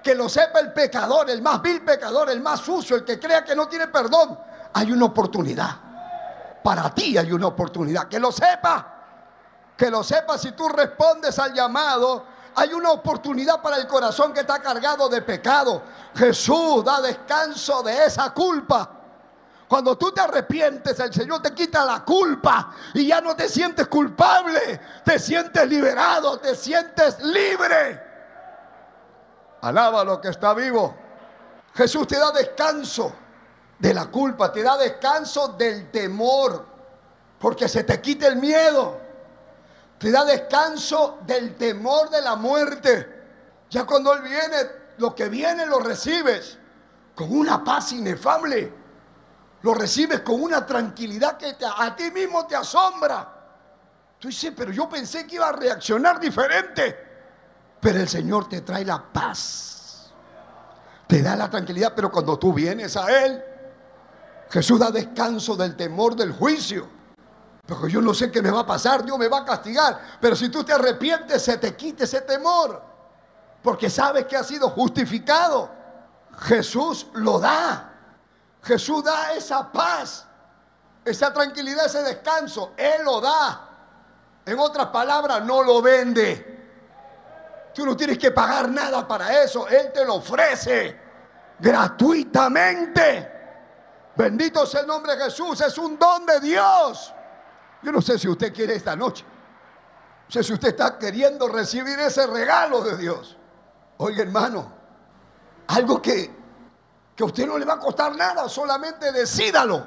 [0.02, 3.43] Que lo sepa el pecador, el más vil pecador, el más sucio, el que crea
[3.43, 4.39] que no tiene perdón,
[4.73, 5.69] hay una oportunidad.
[6.63, 8.08] Para ti hay una oportunidad.
[8.08, 8.88] Que lo sepa.
[9.78, 14.41] Que lo sepa si tú respondes al llamado hay una oportunidad para el corazón que
[14.41, 15.81] está cargado de pecado.
[16.15, 18.89] Jesús da descanso de esa culpa.
[19.67, 23.87] Cuando tú te arrepientes, el Señor te quita la culpa y ya no te sientes
[23.87, 28.03] culpable, te sientes liberado, te sientes libre.
[29.61, 30.95] Alaba lo que está vivo.
[31.73, 33.13] Jesús te da descanso
[33.79, 36.65] de la culpa, te da descanso del temor,
[37.39, 39.02] porque se te quita el miedo
[40.04, 43.23] te da descanso del temor de la muerte.
[43.69, 44.58] Ya cuando Él viene,
[44.97, 46.58] lo que viene lo recibes
[47.15, 48.73] con una paz inefable.
[49.62, 53.29] Lo recibes con una tranquilidad que a ti mismo te asombra.
[54.19, 56.97] Tú dices, pero yo pensé que iba a reaccionar diferente.
[57.79, 60.12] Pero el Señor te trae la paz.
[61.08, 63.41] Te da la tranquilidad, pero cuando tú vienes a Él,
[64.49, 66.89] Jesús da descanso del temor del juicio.
[67.65, 69.99] Pero yo no sé qué me va a pasar, Dios me va a castigar.
[70.19, 72.81] Pero si tú te arrepientes, se te quite ese temor.
[73.61, 75.69] Porque sabes que ha sido justificado.
[76.39, 77.91] Jesús lo da.
[78.63, 80.25] Jesús da esa paz,
[81.03, 82.73] esa tranquilidad, ese descanso.
[82.75, 83.69] Él lo da.
[84.45, 86.51] En otras palabras, no lo vende.
[87.73, 89.67] Tú no tienes que pagar nada para eso.
[89.69, 90.99] Él te lo ofrece
[91.59, 93.31] gratuitamente.
[94.15, 95.61] Bendito sea el nombre de Jesús.
[95.61, 97.13] Es un don de Dios.
[97.84, 99.25] Yo no sé si usted quiere esta noche.
[100.25, 103.38] No sé si usted está queriendo recibir ese regalo de Dios.
[103.98, 104.71] Oiga, hermano,
[105.67, 106.34] algo que,
[107.15, 109.86] que a usted no le va a costar nada, solamente decídalo.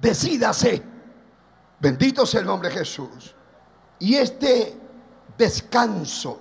[0.00, 0.82] Decídase.
[1.78, 3.34] Bendito sea el nombre de Jesús.
[4.00, 4.78] Y este
[5.36, 6.40] descanso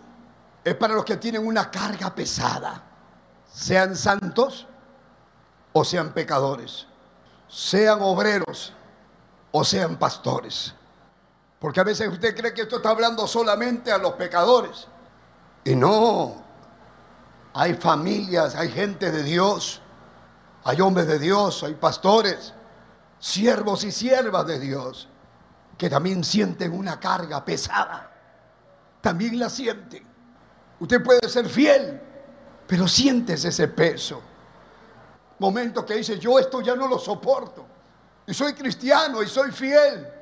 [0.63, 2.83] es para los que tienen una carga pesada,
[3.51, 4.67] sean santos
[5.71, 6.87] o sean pecadores,
[7.47, 8.73] sean obreros
[9.57, 10.73] o sean pastores.
[11.59, 14.87] Porque a veces usted cree que esto está hablando solamente a los pecadores.
[15.63, 16.35] Y no,
[17.55, 19.81] hay familias, hay gente de Dios,
[20.63, 22.53] hay hombres de Dios, hay pastores,
[23.17, 25.09] siervos y siervas de Dios,
[25.75, 28.11] que también sienten una carga pesada.
[29.01, 30.05] También la sienten.
[30.79, 31.99] Usted puede ser fiel,
[32.67, 34.21] pero sientes ese peso.
[35.39, 37.66] Momentos que dice, yo esto ya no lo soporto.
[38.27, 40.13] Y soy cristiano y soy fiel.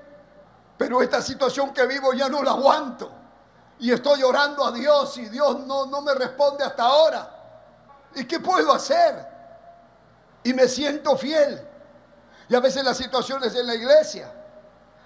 [0.77, 3.11] Pero esta situación que vivo ya no la aguanto.
[3.79, 7.29] Y estoy orando a Dios y Dios no, no me responde hasta ahora.
[8.13, 9.27] ¿Y qué puedo hacer?
[10.43, 11.67] Y me siento fiel.
[12.47, 14.31] Y a veces las situaciones en la iglesia,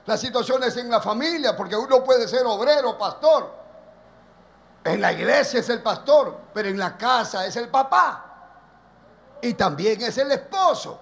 [0.05, 3.49] las situaciones en la familia, porque uno puede ser obrero, pastor.
[4.83, 8.25] En la iglesia es el pastor, pero en la casa es el papá.
[9.41, 10.99] Y también es el esposo.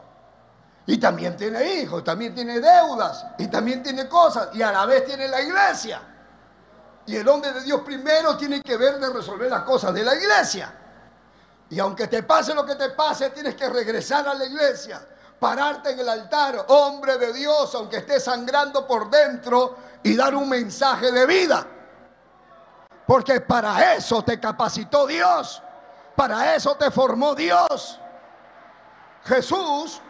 [0.89, 5.05] Y también tiene hijos, también tiene deudas, y también tiene cosas, y a la vez
[5.05, 6.01] tiene la iglesia.
[7.05, 10.15] Y el hombre de Dios primero tiene que ver de resolver las cosas de la
[10.15, 10.73] iglesia.
[11.69, 15.05] Y aunque te pase lo que te pase, tienes que regresar a la iglesia,
[15.37, 20.47] pararte en el altar, hombre de Dios, aunque estés sangrando por dentro, y dar un
[20.47, 21.67] mensaje de vida.
[23.05, 25.61] Porque para eso te capacitó Dios,
[26.15, 27.99] para eso te formó Dios.
[29.25, 30.01] Jesús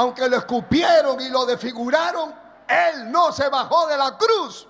[0.00, 2.34] aunque lo escupieron y lo desfiguraron,
[2.66, 4.66] él no se bajó de la cruz.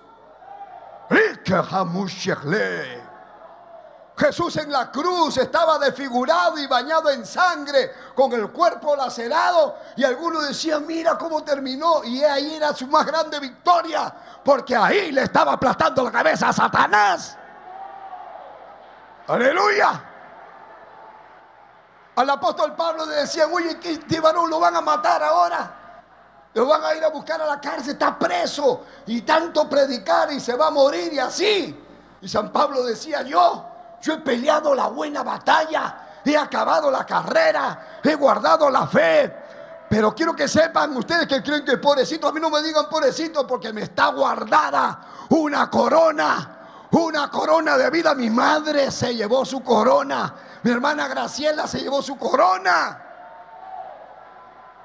[4.17, 10.03] Jesús en la cruz estaba desfigurado y bañado en sangre, con el cuerpo lacerado, y
[10.03, 14.13] algunos decían, mira cómo terminó, y ahí era su más grande victoria,
[14.43, 17.37] porque ahí le estaba aplastando la cabeza a Satanás.
[19.27, 20.10] Aleluya.
[22.15, 25.77] Al apóstol Pablo le decían, oye, este varón lo van a matar ahora.
[26.53, 28.85] Lo van a ir a buscar a la cárcel, está preso.
[29.07, 31.85] Y tanto predicar y se va a morir y así.
[32.21, 33.65] Y San Pablo decía, yo,
[34.01, 39.37] yo he peleado la buena batalla, he acabado la carrera, he guardado la fe.
[39.89, 43.47] Pero quiero que sepan ustedes que creen que pobrecito, a mí no me digan pobrecito
[43.47, 46.57] porque me está guardada una corona
[46.91, 48.13] una corona de vida.
[48.15, 50.33] Mi madre se llevó su corona.
[50.63, 53.01] Mi hermana Graciela se llevó su corona.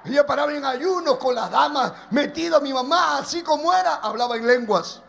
[0.04, 4.46] Ella paraba en ayunos con las damas, metido mi mamá, así como era, hablaba en
[4.46, 5.02] lenguas.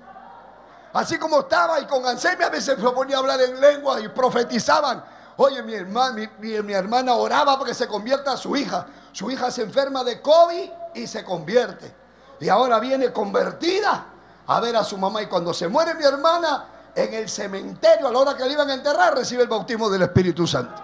[0.93, 4.07] Así como estaba y con Ansemia a veces se ponía a hablar en lenguas y
[4.07, 5.03] profetizaban.
[5.37, 8.87] Oye, mi hermana, mi, mi hermana oraba porque se convierta a su hija.
[9.11, 11.93] Su hija se enferma de COVID y se convierte.
[12.39, 14.05] Y ahora viene convertida
[14.47, 15.21] a ver a su mamá.
[15.21, 16.65] Y cuando se muere mi hermana,
[16.97, 20.01] en el cementerio, a la hora que le iban a enterrar, recibe el bautismo del
[20.01, 20.81] Espíritu Santo.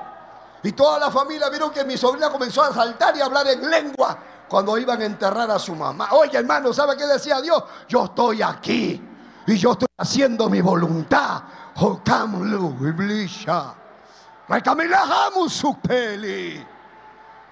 [0.62, 3.68] Y toda la familia vieron que mi sobrina comenzó a saltar y a hablar en
[3.68, 4.16] lengua
[4.48, 6.10] cuando iban a enterrar a su mamá.
[6.12, 7.64] Oye, hermano, ¿sabe qué decía Dios?
[7.90, 9.02] Yo estoy aquí
[9.48, 11.42] y yo estoy haciendo mi voluntad.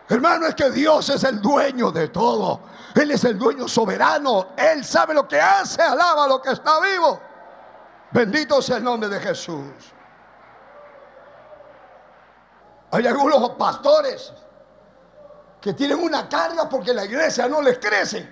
[0.08, 2.62] Hermano, es que Dios es el dueño de todo.
[2.94, 4.50] Él es el dueño soberano.
[4.56, 7.31] Él sabe lo que hace, alaba lo que está vivo.
[8.12, 9.66] Bendito sea el nombre de Jesús.
[12.92, 14.34] Hay algunos pastores
[15.62, 18.28] que tienen una carga porque la iglesia no les crece.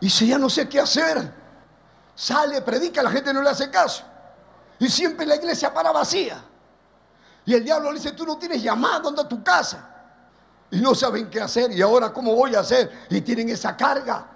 [0.00, 1.32] Y si ya no sé qué hacer,
[2.14, 4.04] sale, predica, la gente no le hace caso.
[4.78, 6.40] Y siempre la iglesia para vacía.
[7.46, 9.90] Y el diablo le dice, tú no tienes llamado, anda a tu casa.
[10.70, 11.72] Y no saben qué hacer.
[11.72, 13.06] Y ahora, ¿cómo voy a hacer?
[13.10, 14.26] Y tienen esa carga.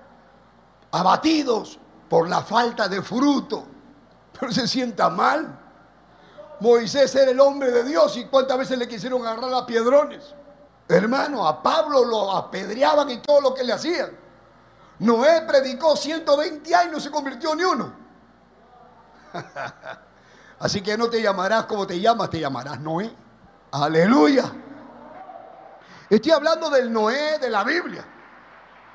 [0.90, 1.78] Abatidos
[2.08, 3.77] por la falta de fruto
[4.38, 5.58] pero se sienta mal.
[6.60, 10.34] Moisés era el hombre de Dios y cuántas veces le quisieron agarrar a piedrones.
[10.88, 14.10] Hermano, a Pablo lo apedreaban y todo lo que le hacían.
[15.00, 17.92] Noé predicó 120 años y no se convirtió ni uno.
[20.58, 23.14] Así que no te llamarás como te llamas, te llamarás Noé.
[23.70, 24.50] Aleluya.
[26.10, 28.04] Estoy hablando del Noé de la Biblia.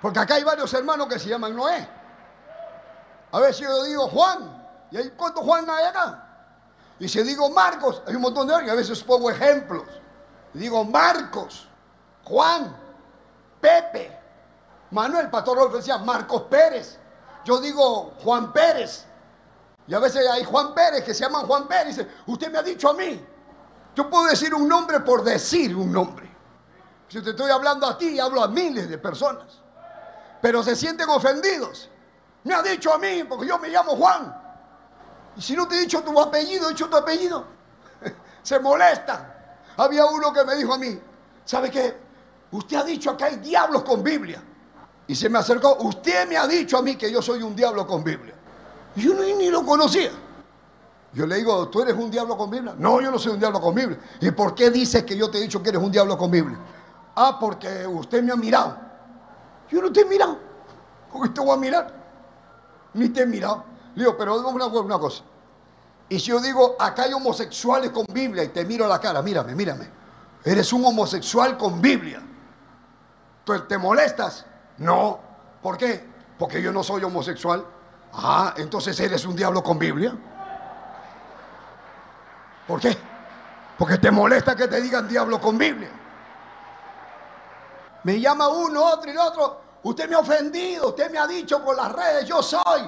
[0.02, 1.88] Porque acá hay varios hermanos que se llaman Noé.
[3.32, 4.63] A ver si yo digo Juan.
[4.94, 5.92] ¿Y hay cuántos Juan hay?
[7.00, 8.54] Y si digo Marcos, hay un montón de.
[8.64, 9.88] Y a veces pongo ejemplos.
[10.54, 11.68] Digo Marcos,
[12.24, 12.78] Juan,
[13.60, 14.16] Pepe,
[14.92, 17.00] Manuel, Pastor Rolfo decía Marcos Pérez.
[17.44, 19.06] Yo digo Juan Pérez.
[19.88, 21.98] Y a veces hay Juan Pérez que se llaman Juan Pérez.
[21.98, 23.20] Dice, usted me ha dicho a mí.
[23.96, 26.30] Yo puedo decir un nombre por decir un nombre.
[27.08, 29.60] Si te estoy hablando a ti, hablo a miles de personas.
[30.40, 31.90] Pero se sienten ofendidos.
[32.44, 34.43] Me ha dicho a mí, porque yo me llamo Juan.
[35.36, 37.46] Y si no te he dicho tu apellido, he dicho tu apellido.
[38.44, 39.34] se molestan.
[39.78, 41.00] Había uno que me dijo a mí,
[41.46, 41.96] ¿sabe qué?
[42.52, 44.42] Usted ha dicho que hay diablos con Biblia.
[45.08, 47.86] Y se me acercó, usted me ha dicho a mí que yo soy un diablo
[47.86, 48.36] con Biblia.
[48.96, 50.12] Y yo ni, ni lo conocía.
[51.14, 52.74] Yo le digo, ¿tú eres un diablo con Biblia?
[52.78, 54.00] No, yo no soy un diablo con Biblia.
[54.22, 56.58] ¿Y por qué dices que yo te he dicho que eres un diablo con Biblia?
[57.16, 58.78] Ah, porque usted me ha mirado.
[59.70, 60.38] Yo no te he mirado.
[61.12, 61.94] ¿Por qué te voy a mirar?
[62.94, 63.64] Ni te he mirado.
[63.96, 65.24] Le digo, pero una, una cosa.
[66.10, 69.22] Y si yo digo, acá hay homosexuales con Biblia y te miro a la cara,
[69.22, 69.90] mírame, mírame.
[70.44, 72.22] Eres un homosexual con Biblia.
[73.44, 74.46] ¿Tú te molestas?
[74.78, 75.20] No.
[75.62, 76.06] ¿Por qué?
[76.38, 77.66] Porque yo no soy homosexual.
[78.14, 80.16] Ah, entonces eres un diablo con Biblia.
[82.68, 82.98] ¿Por qué?
[83.78, 85.90] Porque te molesta que te digan diablo con Biblia.
[88.04, 89.62] Me llama uno, otro y el otro.
[89.84, 92.82] Usted me ha ofendido, usted me ha dicho por las redes, yo soy.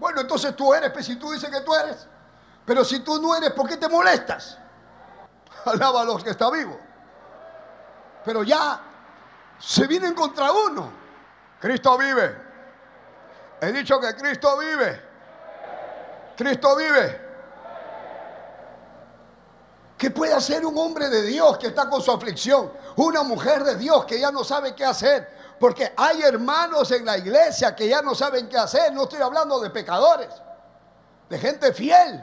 [0.00, 2.06] Bueno, entonces tú eres, pues si tú dices que tú eres.
[2.64, 4.56] Pero si tú no eres, ¿por qué te molestas?
[5.66, 6.80] Alaba a los que está vivo.
[8.24, 8.80] Pero ya
[9.58, 10.90] se vienen contra uno.
[11.60, 12.34] Cristo vive.
[13.60, 15.02] He dicho que Cristo vive.
[16.34, 17.28] Cristo vive.
[19.98, 22.72] ¿Qué puede hacer un hombre de Dios que está con su aflicción?
[22.96, 25.39] Una mujer de Dios que ya no sabe qué hacer.
[25.60, 28.94] Porque hay hermanos en la iglesia que ya no saben qué hacer.
[28.94, 30.30] No estoy hablando de pecadores,
[31.28, 32.18] de gente fiel,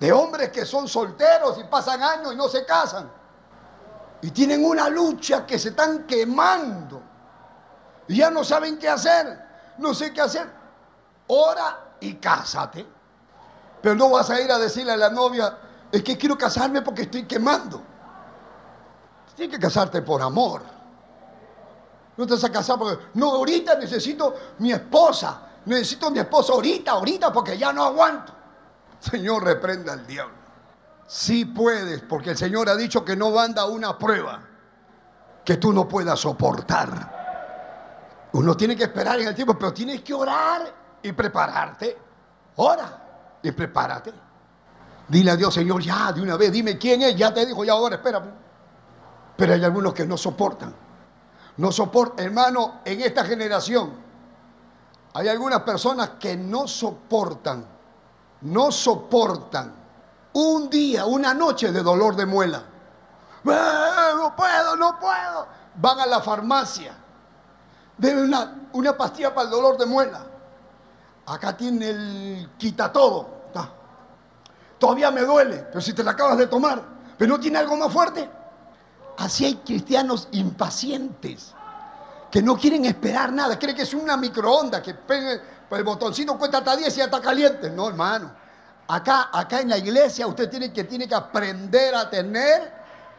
[0.00, 3.08] de hombres que son solteros y pasan años y no se casan.
[4.22, 7.00] Y tienen una lucha que se están quemando.
[8.08, 9.40] Y ya no saben qué hacer.
[9.78, 10.50] No sé qué hacer.
[11.28, 12.84] Ora y cásate.
[13.80, 15.58] Pero no vas a ir a decirle a la novia,
[15.92, 17.80] es que quiero casarme porque estoy quemando.
[19.36, 20.81] Tienes que casarte por amor.
[22.16, 25.48] No te vas a casar porque, no, ahorita necesito mi esposa.
[25.64, 28.32] Necesito mi esposa ahorita, ahorita, porque ya no aguanto.
[28.98, 30.34] Señor, reprenda al diablo.
[31.06, 34.42] Sí puedes, porque el Señor ha dicho que no manda una prueba
[35.44, 37.20] que tú no puedas soportar.
[38.32, 41.98] Uno tiene que esperar en el tiempo, pero tienes que orar y prepararte.
[42.56, 44.12] Ora y prepárate.
[45.08, 47.72] Dile a Dios, Señor, ya de una vez, dime quién es, ya te dijo, ya
[47.72, 48.22] ahora, espera.
[49.36, 50.74] Pero hay algunos que no soportan.
[51.56, 53.92] No soportan, hermano, en esta generación
[55.14, 57.66] hay algunas personas que no soportan,
[58.42, 59.74] no soportan
[60.32, 62.62] un día, una noche de dolor de muela.
[63.46, 65.46] ¡Ah, no puedo, no puedo.
[65.74, 66.94] Van a la farmacia,
[67.98, 70.26] deben una, una pastilla para el dolor de muela.
[71.26, 73.42] Acá tiene el quita todo.
[74.78, 76.82] Todavía me duele, pero si te la acabas de tomar,
[77.16, 78.28] pero no tiene algo más fuerte.
[79.18, 81.54] Así hay cristianos impacientes
[82.30, 83.58] que no quieren esperar nada.
[83.58, 85.40] Creen que es una microonda que pues
[85.70, 87.70] el botoncito cuesta hasta 10 y ya está caliente.
[87.70, 88.32] No, hermano.
[88.88, 92.72] Acá, acá en la iglesia usted tiene que, tiene que aprender a tener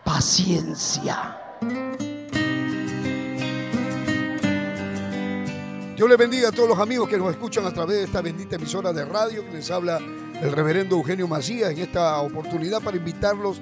[0.04, 1.40] paciencia.
[5.96, 8.56] Dios le bendiga a todos los amigos que nos escuchan a través de esta bendita
[8.56, 13.62] emisora de radio que les habla el reverendo Eugenio Macías en esta oportunidad para invitarlos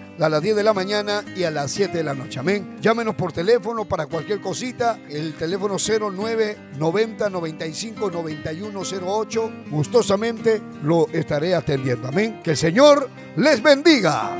[0.19, 2.39] a las 10 de la mañana y a las 7 de la noche.
[2.39, 2.77] Amén.
[2.81, 4.99] Llámenos por teléfono para cualquier cosita.
[5.09, 9.51] El teléfono 0990 95 9108.
[9.69, 12.07] Gustosamente lo estaré atendiendo.
[12.07, 12.41] Amén.
[12.43, 14.31] Que el Señor les bendiga.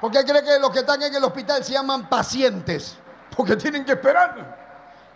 [0.00, 2.96] ¿Por qué cree que los que están en el hospital se llaman pacientes?
[3.36, 4.60] Porque tienen que esperar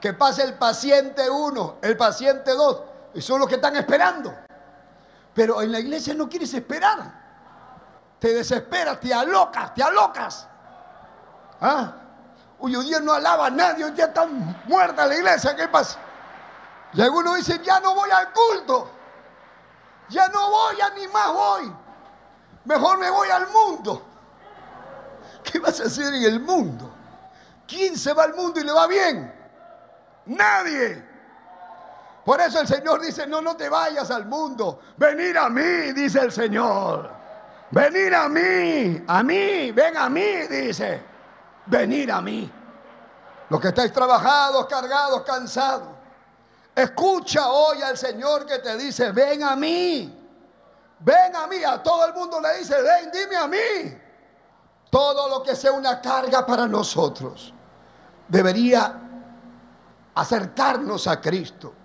[0.04, 2.82] que pase el paciente 1, el paciente 2,
[3.14, 4.34] y son los que están esperando.
[5.34, 7.22] Pero en la iglesia no quieres esperar.
[8.18, 10.48] Te desesperas, te alocas, te alocas.
[11.60, 11.92] ¿Ah?
[12.58, 15.98] Hoy día no alaba a nadie, hoy día está muerta la iglesia, ¿qué pasa?
[16.94, 18.90] Y algunos dicen, ya no voy al culto.
[20.08, 21.72] Ya no voy, ya ni más voy.
[22.64, 24.02] Mejor me voy al mundo.
[25.42, 26.94] ¿Qué vas a hacer en el mundo?
[27.66, 29.34] ¿Quién se va al mundo y le va bien?
[30.26, 31.03] Nadie.
[32.24, 34.80] Por eso el Señor dice, no, no te vayas al mundo.
[34.96, 37.10] Venir a mí, dice el Señor.
[37.70, 41.02] Venir a mí, a mí, ven a mí, dice.
[41.66, 42.50] Venir a mí.
[43.50, 45.88] Los que estáis trabajados, cargados, cansados.
[46.74, 50.20] Escucha hoy al Señor que te dice, ven a mí.
[51.00, 51.62] Ven a mí.
[51.62, 53.98] A todo el mundo le dice, ven, dime a mí.
[54.88, 57.52] Todo lo que sea una carga para nosotros
[58.28, 58.98] debería
[60.14, 61.83] acercarnos a Cristo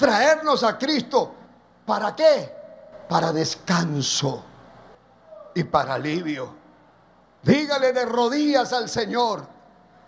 [0.00, 1.34] traernos a Cristo.
[1.84, 2.56] ¿Para qué?
[3.06, 4.42] Para descanso
[5.54, 6.54] y para alivio.
[7.42, 9.46] Dígale de rodillas al Señor.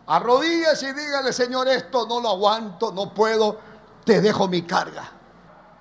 [0.06, 3.58] Arrodíllese y dígale, Señor, esto no lo aguanto, no puedo,
[4.04, 5.12] te dejo mi carga.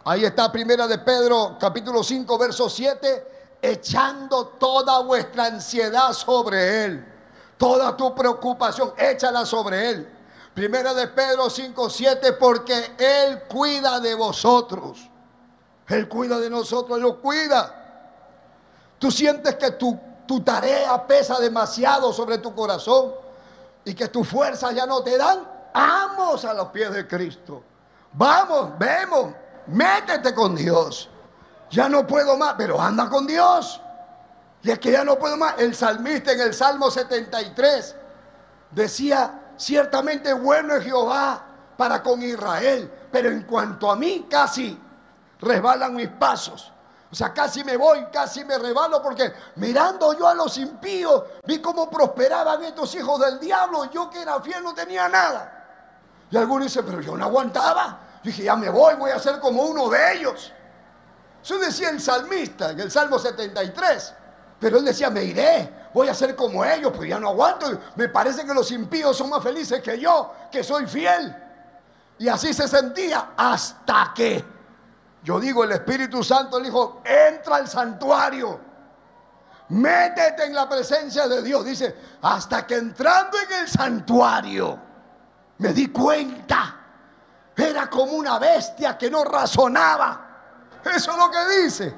[0.03, 7.05] Ahí está Primera de Pedro, capítulo 5, verso 7, echando toda vuestra ansiedad sobre Él.
[7.57, 10.20] Toda tu preocupación, échala sobre Él
[10.53, 15.09] Primera de Pedro 5, 7, porque Él cuida de vosotros.
[15.87, 17.77] Él cuida de nosotros, Él lo cuida.
[18.99, 19.97] Tú sientes que tu,
[20.27, 23.13] tu tarea pesa demasiado sobre tu corazón
[23.85, 25.47] y que tus fuerzas ya no te dan.
[25.73, 27.63] Vamos a los pies de Cristo.
[28.13, 29.33] Vamos, vemos,
[29.67, 31.09] métete con Dios.
[31.69, 33.79] Ya no puedo más, pero anda con Dios.
[34.61, 35.55] Y es que ya no puedo más.
[35.57, 37.95] El salmista en el Salmo 73
[38.71, 41.45] decía, ciertamente bueno es Jehová
[41.77, 44.77] para con Israel, pero en cuanto a mí casi
[45.39, 46.71] resbalan mis pasos.
[47.11, 51.59] O sea, casi me voy, casi me rebalo porque mirando yo a los impíos, vi
[51.59, 53.91] cómo prosperaban estos hijos del diablo.
[53.91, 55.57] Yo que era fiel no tenía nada.
[56.31, 57.99] Y algunos dicen, pero yo no aguantaba.
[58.23, 60.53] Yo dije, ya me voy, voy a ser como uno de ellos.
[61.43, 64.13] Eso decía el salmista en el Salmo 73.
[64.59, 67.67] Pero él decía, me iré, voy a ser como ellos, pues ya no aguanto.
[67.95, 71.35] Me parece que los impíos son más felices que yo, que soy fiel.
[72.19, 74.43] Y así se sentía hasta que,
[75.23, 78.59] yo digo, el Espíritu Santo le dijo, entra al santuario,
[79.69, 81.65] métete en la presencia de Dios.
[81.65, 84.79] Dice, hasta que entrando en el santuario,
[85.57, 86.77] me di cuenta,
[87.55, 90.27] era como una bestia que no razonaba.
[90.83, 91.95] Eso es lo que dice.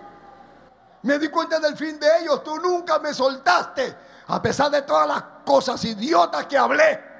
[1.04, 2.44] Me di cuenta del fin de ellos.
[2.44, 3.96] Tú nunca me soltaste.
[4.28, 7.14] A pesar de todas las cosas idiotas que hablé.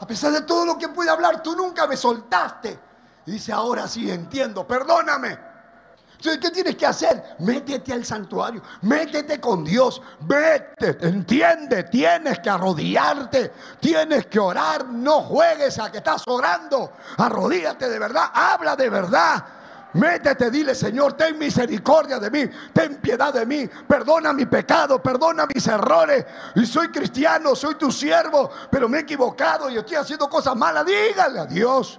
[0.00, 2.78] A pesar de todo lo que pude hablar, tú nunca me soltaste.
[3.26, 5.48] Y dice, ahora sí entiendo, perdóname.
[6.12, 7.36] Entonces, ¿qué tienes que hacer?
[7.38, 15.20] Métete al santuario, métete con Dios, vete, entiende, tienes que arrodillarte, tienes que orar, no
[15.20, 19.44] juegues a que estás orando, arrodíllate de verdad, habla de verdad,
[19.94, 25.46] Métete, dile, Señor, ten misericordia de mí, ten piedad de mí, perdona mi pecado, perdona
[25.52, 26.26] mis errores.
[26.56, 30.84] Y soy cristiano, soy tu siervo, pero me he equivocado y estoy haciendo cosas malas.
[30.84, 31.98] Dígale a Dios.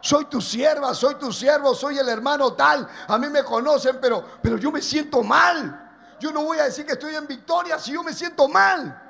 [0.00, 2.86] Soy tu sierva, soy tu siervo, soy el hermano tal.
[3.06, 5.80] A mí me conocen, pero, pero yo me siento mal.
[6.18, 9.00] Yo no voy a decir que estoy en victoria si yo me siento mal.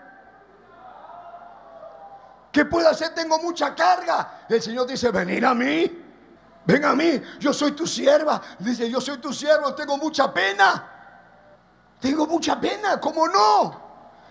[2.52, 3.12] ¿Qué puedo hacer?
[3.14, 4.44] Tengo mucha carga.
[4.48, 6.03] El Señor dice, venir a mí.
[6.66, 8.40] Ven a mí, yo soy tu sierva.
[8.58, 10.90] Dice, yo soy tu siervo, tengo mucha pena.
[12.00, 13.82] Tengo mucha pena, ¿cómo no?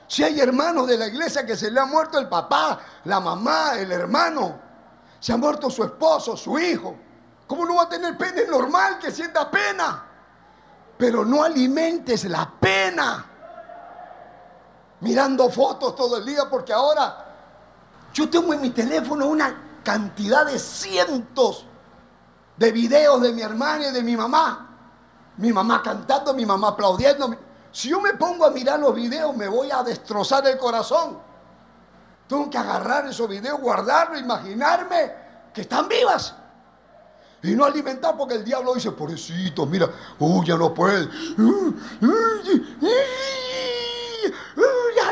[0.07, 3.73] Si hay hermanos de la iglesia que se le ha muerto el papá, la mamá,
[3.77, 4.59] el hermano,
[5.19, 6.95] se ha muerto su esposo, su hijo.
[7.47, 8.41] ¿Cómo no va a tener pena?
[8.41, 10.03] Es normal que sienta pena.
[10.97, 13.25] Pero no alimentes la pena
[14.99, 17.25] mirando fotos todo el día, porque ahora
[18.13, 21.65] yo tengo en mi teléfono una cantidad de cientos
[22.57, 24.69] de videos de mi hermana y de mi mamá.
[25.37, 27.35] Mi mamá cantando, mi mamá aplaudiendo.
[27.71, 31.17] Si yo me pongo a mirar los videos, me voy a destrozar el corazón.
[32.27, 35.11] Tengo que agarrar esos videos, guardarlos, imaginarme
[35.53, 36.35] que están vivas.
[37.41, 39.89] Y no alimentar porque el diablo dice, pobrecito, mira,
[40.19, 41.05] uy, ya no puede.
[41.05, 41.43] ya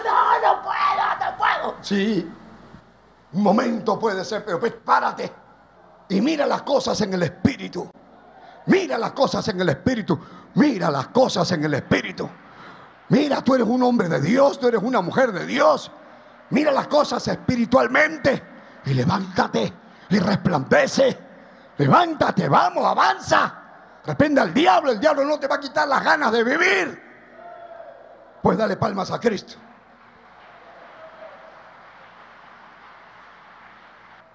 [0.06, 1.76] no, no puedo, no puedo.
[1.82, 2.32] Sí,
[3.34, 5.41] un momento puede ser, pero pues párate.
[6.12, 7.90] Y mira las cosas en el Espíritu.
[8.66, 10.20] Mira las cosas en el Espíritu.
[10.56, 12.30] Mira las cosas en el Espíritu.
[13.08, 15.90] Mira, tú eres un hombre de Dios, tú eres una mujer de Dios.
[16.50, 18.44] Mira las cosas espiritualmente.
[18.84, 19.74] Y levántate
[20.10, 21.18] y resplandece.
[21.78, 24.02] Levántate, vamos, avanza.
[24.06, 27.04] Repende al diablo, el diablo no te va a quitar las ganas de vivir.
[28.44, 29.54] Pues dale palmas a Cristo.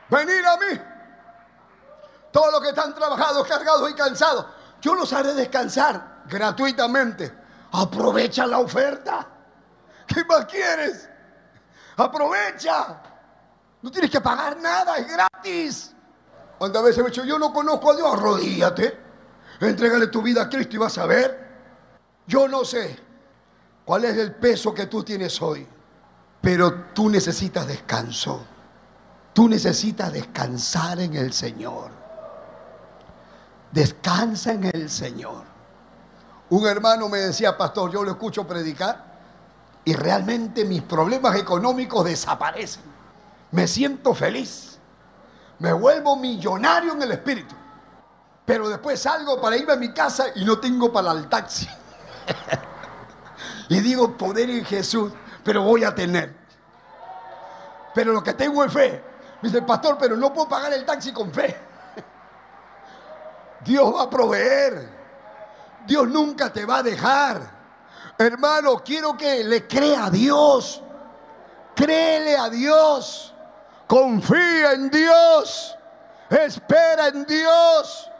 [0.08, 0.95] Venir a mí
[2.36, 4.44] todos los que están trabajados, cargados y cansados.
[4.82, 7.32] yo los haré descansar gratuitamente.
[7.72, 9.26] Aprovecha la oferta.
[10.06, 11.08] ¿Qué más quieres?
[11.96, 13.00] Aprovecha.
[13.80, 15.94] No tienes que pagar nada, es gratis.
[16.58, 19.00] Cuando a veces me dicho, yo no conozco a Dios, arrodíllate.
[19.58, 21.48] Entrégale tu vida a Cristo y vas a ver.
[22.26, 22.98] Yo no sé
[23.82, 25.66] cuál es el peso que tú tienes hoy,
[26.42, 28.44] pero tú necesitas descanso.
[29.32, 32.04] Tú necesitas descansar en el Señor.
[33.76, 35.44] Descansa en el Señor.
[36.48, 39.04] Un hermano me decía, pastor, yo lo escucho predicar
[39.84, 42.84] y realmente mis problemas económicos desaparecen.
[43.50, 44.78] Me siento feliz.
[45.58, 47.54] Me vuelvo millonario en el espíritu.
[48.46, 51.68] Pero después salgo para irme a mi casa y no tengo para el taxi.
[53.68, 55.12] y digo, poder en Jesús,
[55.44, 56.34] pero voy a tener.
[57.94, 59.04] Pero lo que tengo es fe.
[59.42, 61.65] Me dice, pastor, pero no puedo pagar el taxi con fe.
[63.66, 64.88] Dios va a proveer.
[65.86, 67.40] Dios nunca te va a dejar.
[68.16, 70.82] Hermano, quiero que le crea a Dios.
[71.74, 73.34] Créele a Dios.
[73.86, 75.76] Confía en Dios.
[76.30, 78.10] Espera en Dios.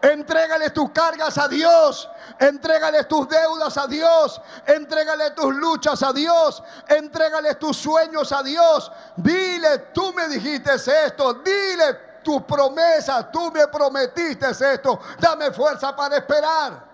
[0.00, 2.08] Entrégale tus cargas a Dios.
[2.38, 4.40] Entrégale tus deudas a Dios.
[4.66, 6.62] Entrégale tus luchas a Dios.
[6.88, 8.90] Entrégale tus sueños a Dios.
[9.16, 11.34] Dile, tú me dijiste esto.
[11.34, 13.30] Dile tus promesas.
[13.30, 14.98] Tú me prometiste esto.
[15.20, 16.84] Dame fuerza para esperar.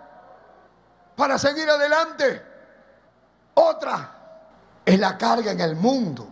[1.17, 2.47] Para seguir adelante.
[3.55, 4.17] Otra
[4.85, 6.29] es la carga en el mundo.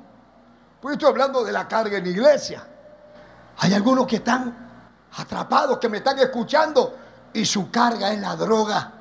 [0.81, 2.67] Pues estoy hablando de la carga en la iglesia.
[3.59, 4.69] Hay algunos que están
[5.17, 6.97] atrapados que me están escuchando
[7.33, 8.93] y su carga es la droga.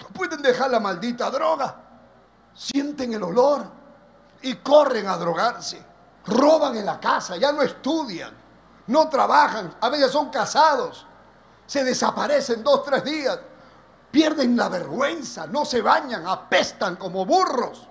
[0.00, 1.74] No pueden dejar la maldita droga.
[2.54, 3.64] Sienten el olor
[4.42, 5.82] y corren a drogarse.
[6.26, 8.32] Roban en la casa, ya no estudian,
[8.86, 11.06] no trabajan, a veces son casados.
[11.66, 13.38] Se desaparecen dos, tres días.
[14.10, 17.88] Pierden la vergüenza, no se bañan, apestan como burros.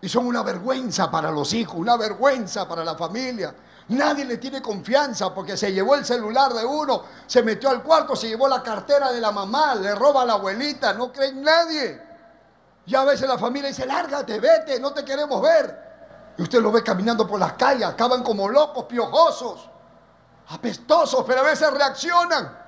[0.00, 3.54] Y son una vergüenza para los hijos, una vergüenza para la familia.
[3.88, 8.16] Nadie le tiene confianza porque se llevó el celular de uno, se metió al cuarto,
[8.16, 11.42] se llevó la cartera de la mamá, le roba a la abuelita, no cree en
[11.42, 12.02] nadie.
[12.86, 16.34] Y a veces la familia dice, lárgate, vete, no te queremos ver.
[16.38, 19.69] Y usted lo ve caminando por las calles, acaban como locos, piojosos,
[20.50, 22.58] apestosos, pero a veces reaccionan.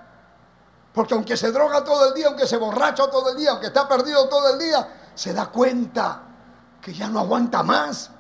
[0.93, 3.89] Porque aunque se droga todo el día, aunque se borracha todo el día, aunque está
[3.89, 6.22] perdido todo el día, se da cuenta
[6.80, 8.11] que ya no aguanta más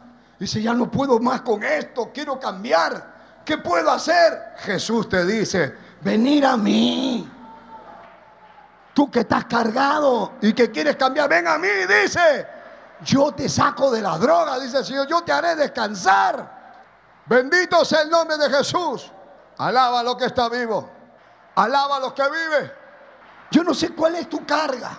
[0.42, 3.42] Dice, ya no puedo más con esto, quiero cambiar.
[3.44, 4.54] ¿Qué puedo hacer?
[4.56, 7.30] Jesús te dice, venir a mí.
[8.92, 12.44] Tú que estás cargado y que quieres cambiar, ven a mí, dice.
[13.04, 16.82] Yo te saco de la droga, dice el Señor, yo te haré descansar.
[17.24, 19.12] Bendito sea el nombre de Jesús.
[19.62, 20.90] Alaba a lo que está vivo.
[21.54, 22.72] Alaba a los que vive.
[23.52, 24.90] Yo no sé cuál es tu carga.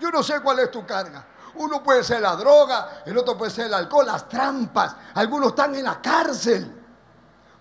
[0.00, 1.24] Yo no sé cuál es tu carga.
[1.54, 4.96] Uno puede ser la droga, el otro puede ser el alcohol, las trampas.
[5.14, 6.82] Algunos están en la cárcel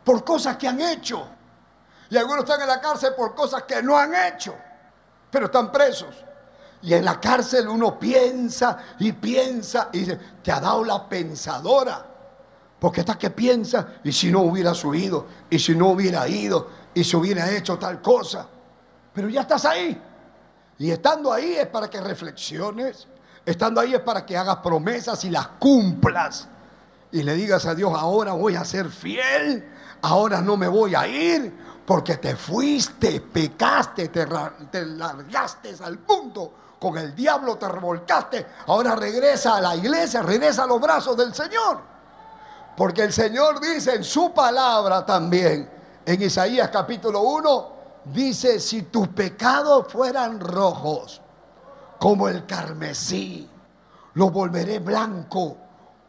[0.03, 1.27] por cosas que han hecho.
[2.09, 4.55] Y algunos están en la cárcel por cosas que no han hecho,
[5.29, 6.15] pero están presos.
[6.81, 12.14] Y en la cárcel uno piensa y piensa y dice, te ha dado la pensadora.
[12.85, 17.03] Porque está que piensa, y si no hubiera subido, y si no hubiera ido, y
[17.03, 18.45] si hubiera hecho tal cosa.
[19.11, 19.99] Pero ya estás ahí.
[20.77, 23.07] Y estando ahí es para que reflexiones,
[23.43, 26.47] Estando ahí es para que hagas promesas y las cumplas.
[27.11, 29.67] Y le digas a Dios, ahora voy a ser fiel,
[30.03, 31.57] ahora no me voy a ir,
[31.87, 39.57] porque te fuiste, pecaste, te, largaste al punto, con el diablo te revolcaste, ahora regresa
[39.57, 41.94] a la iglesia, regresa a los brazos del Señor.
[42.75, 45.69] Porque el Señor dice en su palabra también,
[46.05, 47.69] en Isaías capítulo 1,
[48.05, 51.21] dice, si tus pecados fueran rojos,
[51.99, 53.49] como el carmesí.
[54.13, 55.57] Lo volveré blanco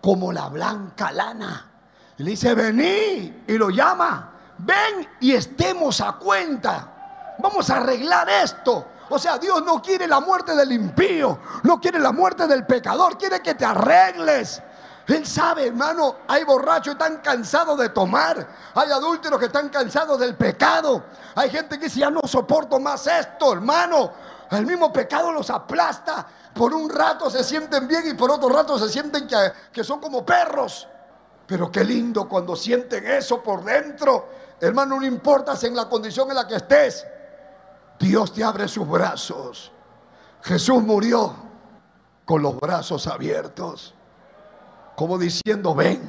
[0.00, 1.70] como la blanca lana.
[2.18, 3.44] Y le dice, vení.
[3.46, 4.32] Y lo llama.
[4.58, 7.34] Ven y estemos a cuenta.
[7.38, 8.86] Vamos a arreglar esto.
[9.08, 11.38] O sea, Dios no quiere la muerte del impío.
[11.62, 13.18] No quiere la muerte del pecador.
[13.18, 14.62] Quiere que te arregles.
[15.06, 18.48] Él sabe, hermano, hay borrachos que están cansados de tomar.
[18.74, 21.04] Hay adúlteros que están cansados del pecado.
[21.36, 24.12] Hay gente que dice, ya no soporto más esto, hermano.
[24.50, 26.26] El mismo pecado los aplasta.
[26.52, 29.36] Por un rato se sienten bien y por otro rato se sienten que,
[29.72, 30.88] que son como perros.
[31.46, 34.28] Pero qué lindo cuando sienten eso por dentro.
[34.60, 37.06] Hermano, no importa si en la condición en la que estés.
[37.98, 39.70] Dios te abre sus brazos.
[40.42, 41.34] Jesús murió
[42.24, 43.95] con los brazos abiertos.
[44.96, 46.00] Como diciendo, ven,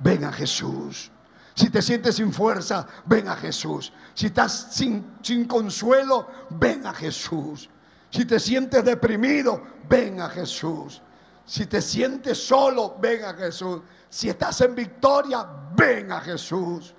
[0.00, 1.10] ven a Jesús.
[1.54, 3.92] Si te sientes sin fuerza, ven a Jesús.
[4.14, 7.68] Si estás sin, sin consuelo, ven a Jesús.
[8.10, 11.00] Si te sientes deprimido, ven a Jesús.
[11.46, 13.82] Si te sientes solo, ven a Jesús.
[14.08, 16.94] Si estás en victoria, ven a Jesús.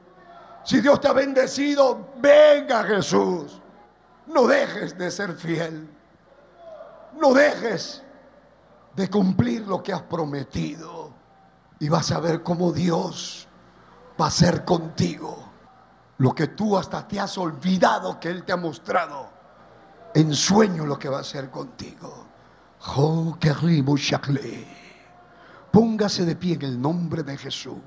[0.63, 3.59] Si Dios te ha bendecido, ven a Jesús.
[4.27, 5.87] No dejes de ser fiel.
[7.19, 8.03] No dejes
[8.95, 11.13] de cumplir lo que has prometido.
[11.79, 13.47] Y vas a ver cómo Dios
[14.19, 15.43] va a ser contigo.
[16.17, 19.29] Lo que tú hasta te has olvidado que Él te ha mostrado.
[20.13, 22.25] En sueño lo que va a hacer contigo.
[22.95, 23.37] Oh,
[25.71, 27.81] Póngase de pie en el nombre de Jesús.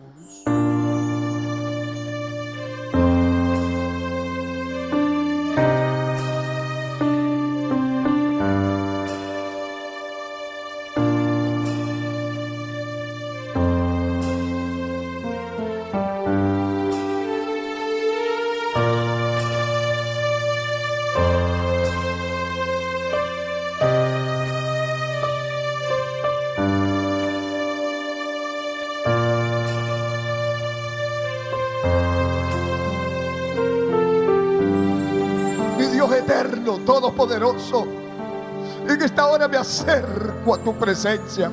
[39.69, 41.51] Acerco a tu presencia.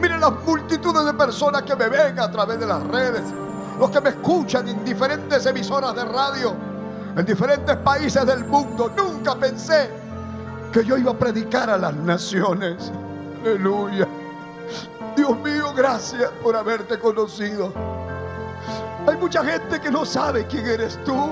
[0.00, 3.22] Mira las multitudes de personas que me ven a través de las redes,
[3.78, 6.54] los que me escuchan en diferentes emisoras de radio,
[7.14, 8.90] en diferentes países del mundo.
[8.96, 9.90] Nunca pensé
[10.72, 12.90] que yo iba a predicar a las naciones.
[13.42, 14.08] Aleluya.
[15.14, 17.72] Dios mío, gracias por haberte conocido.
[19.06, 21.30] Hay mucha gente que no sabe quién eres tú.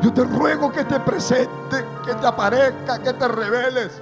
[0.00, 4.00] Yo te ruego que te presente, que te aparezca, que te reveles,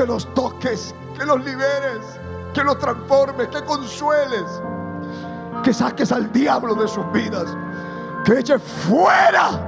[0.00, 2.18] que los toques, que los liberes,
[2.54, 4.46] que los transformes, que consueles,
[5.62, 7.54] que saques al diablo de sus vidas,
[8.24, 9.60] que eche fuera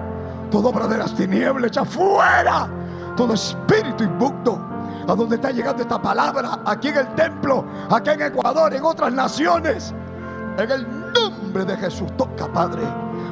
[0.51, 2.67] toda obra de las tinieblas, echa fuera
[3.15, 4.59] todo espíritu inmundo.
[5.07, 9.13] A donde está llegando esta palabra, aquí en el templo, aquí en Ecuador, en otras
[9.13, 9.93] naciones.
[10.57, 12.85] En el nombre de Jesús, toca, Padre.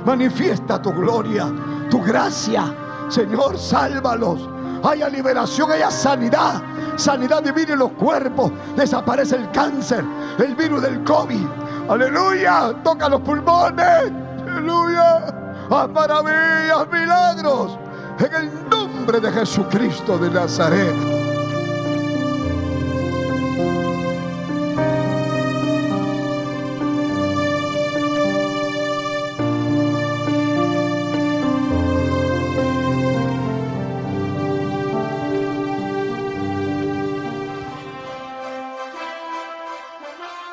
[0.05, 1.51] Manifiesta tu gloria,
[1.89, 2.75] tu gracia.
[3.09, 4.51] Señor, sálvalos.
[4.83, 6.63] Haya liberación, haya sanidad.
[6.97, 8.53] Sanidad divina en los cuerpos.
[8.77, 10.05] Desaparece el cáncer,
[10.39, 11.47] el virus del COVID.
[11.89, 12.75] Aleluya.
[12.83, 14.13] Toca los pulmones.
[14.47, 15.27] Aleluya.
[15.71, 17.79] Haz maravillas, milagros.
[18.19, 21.20] En el nombre de Jesucristo de Nazaret.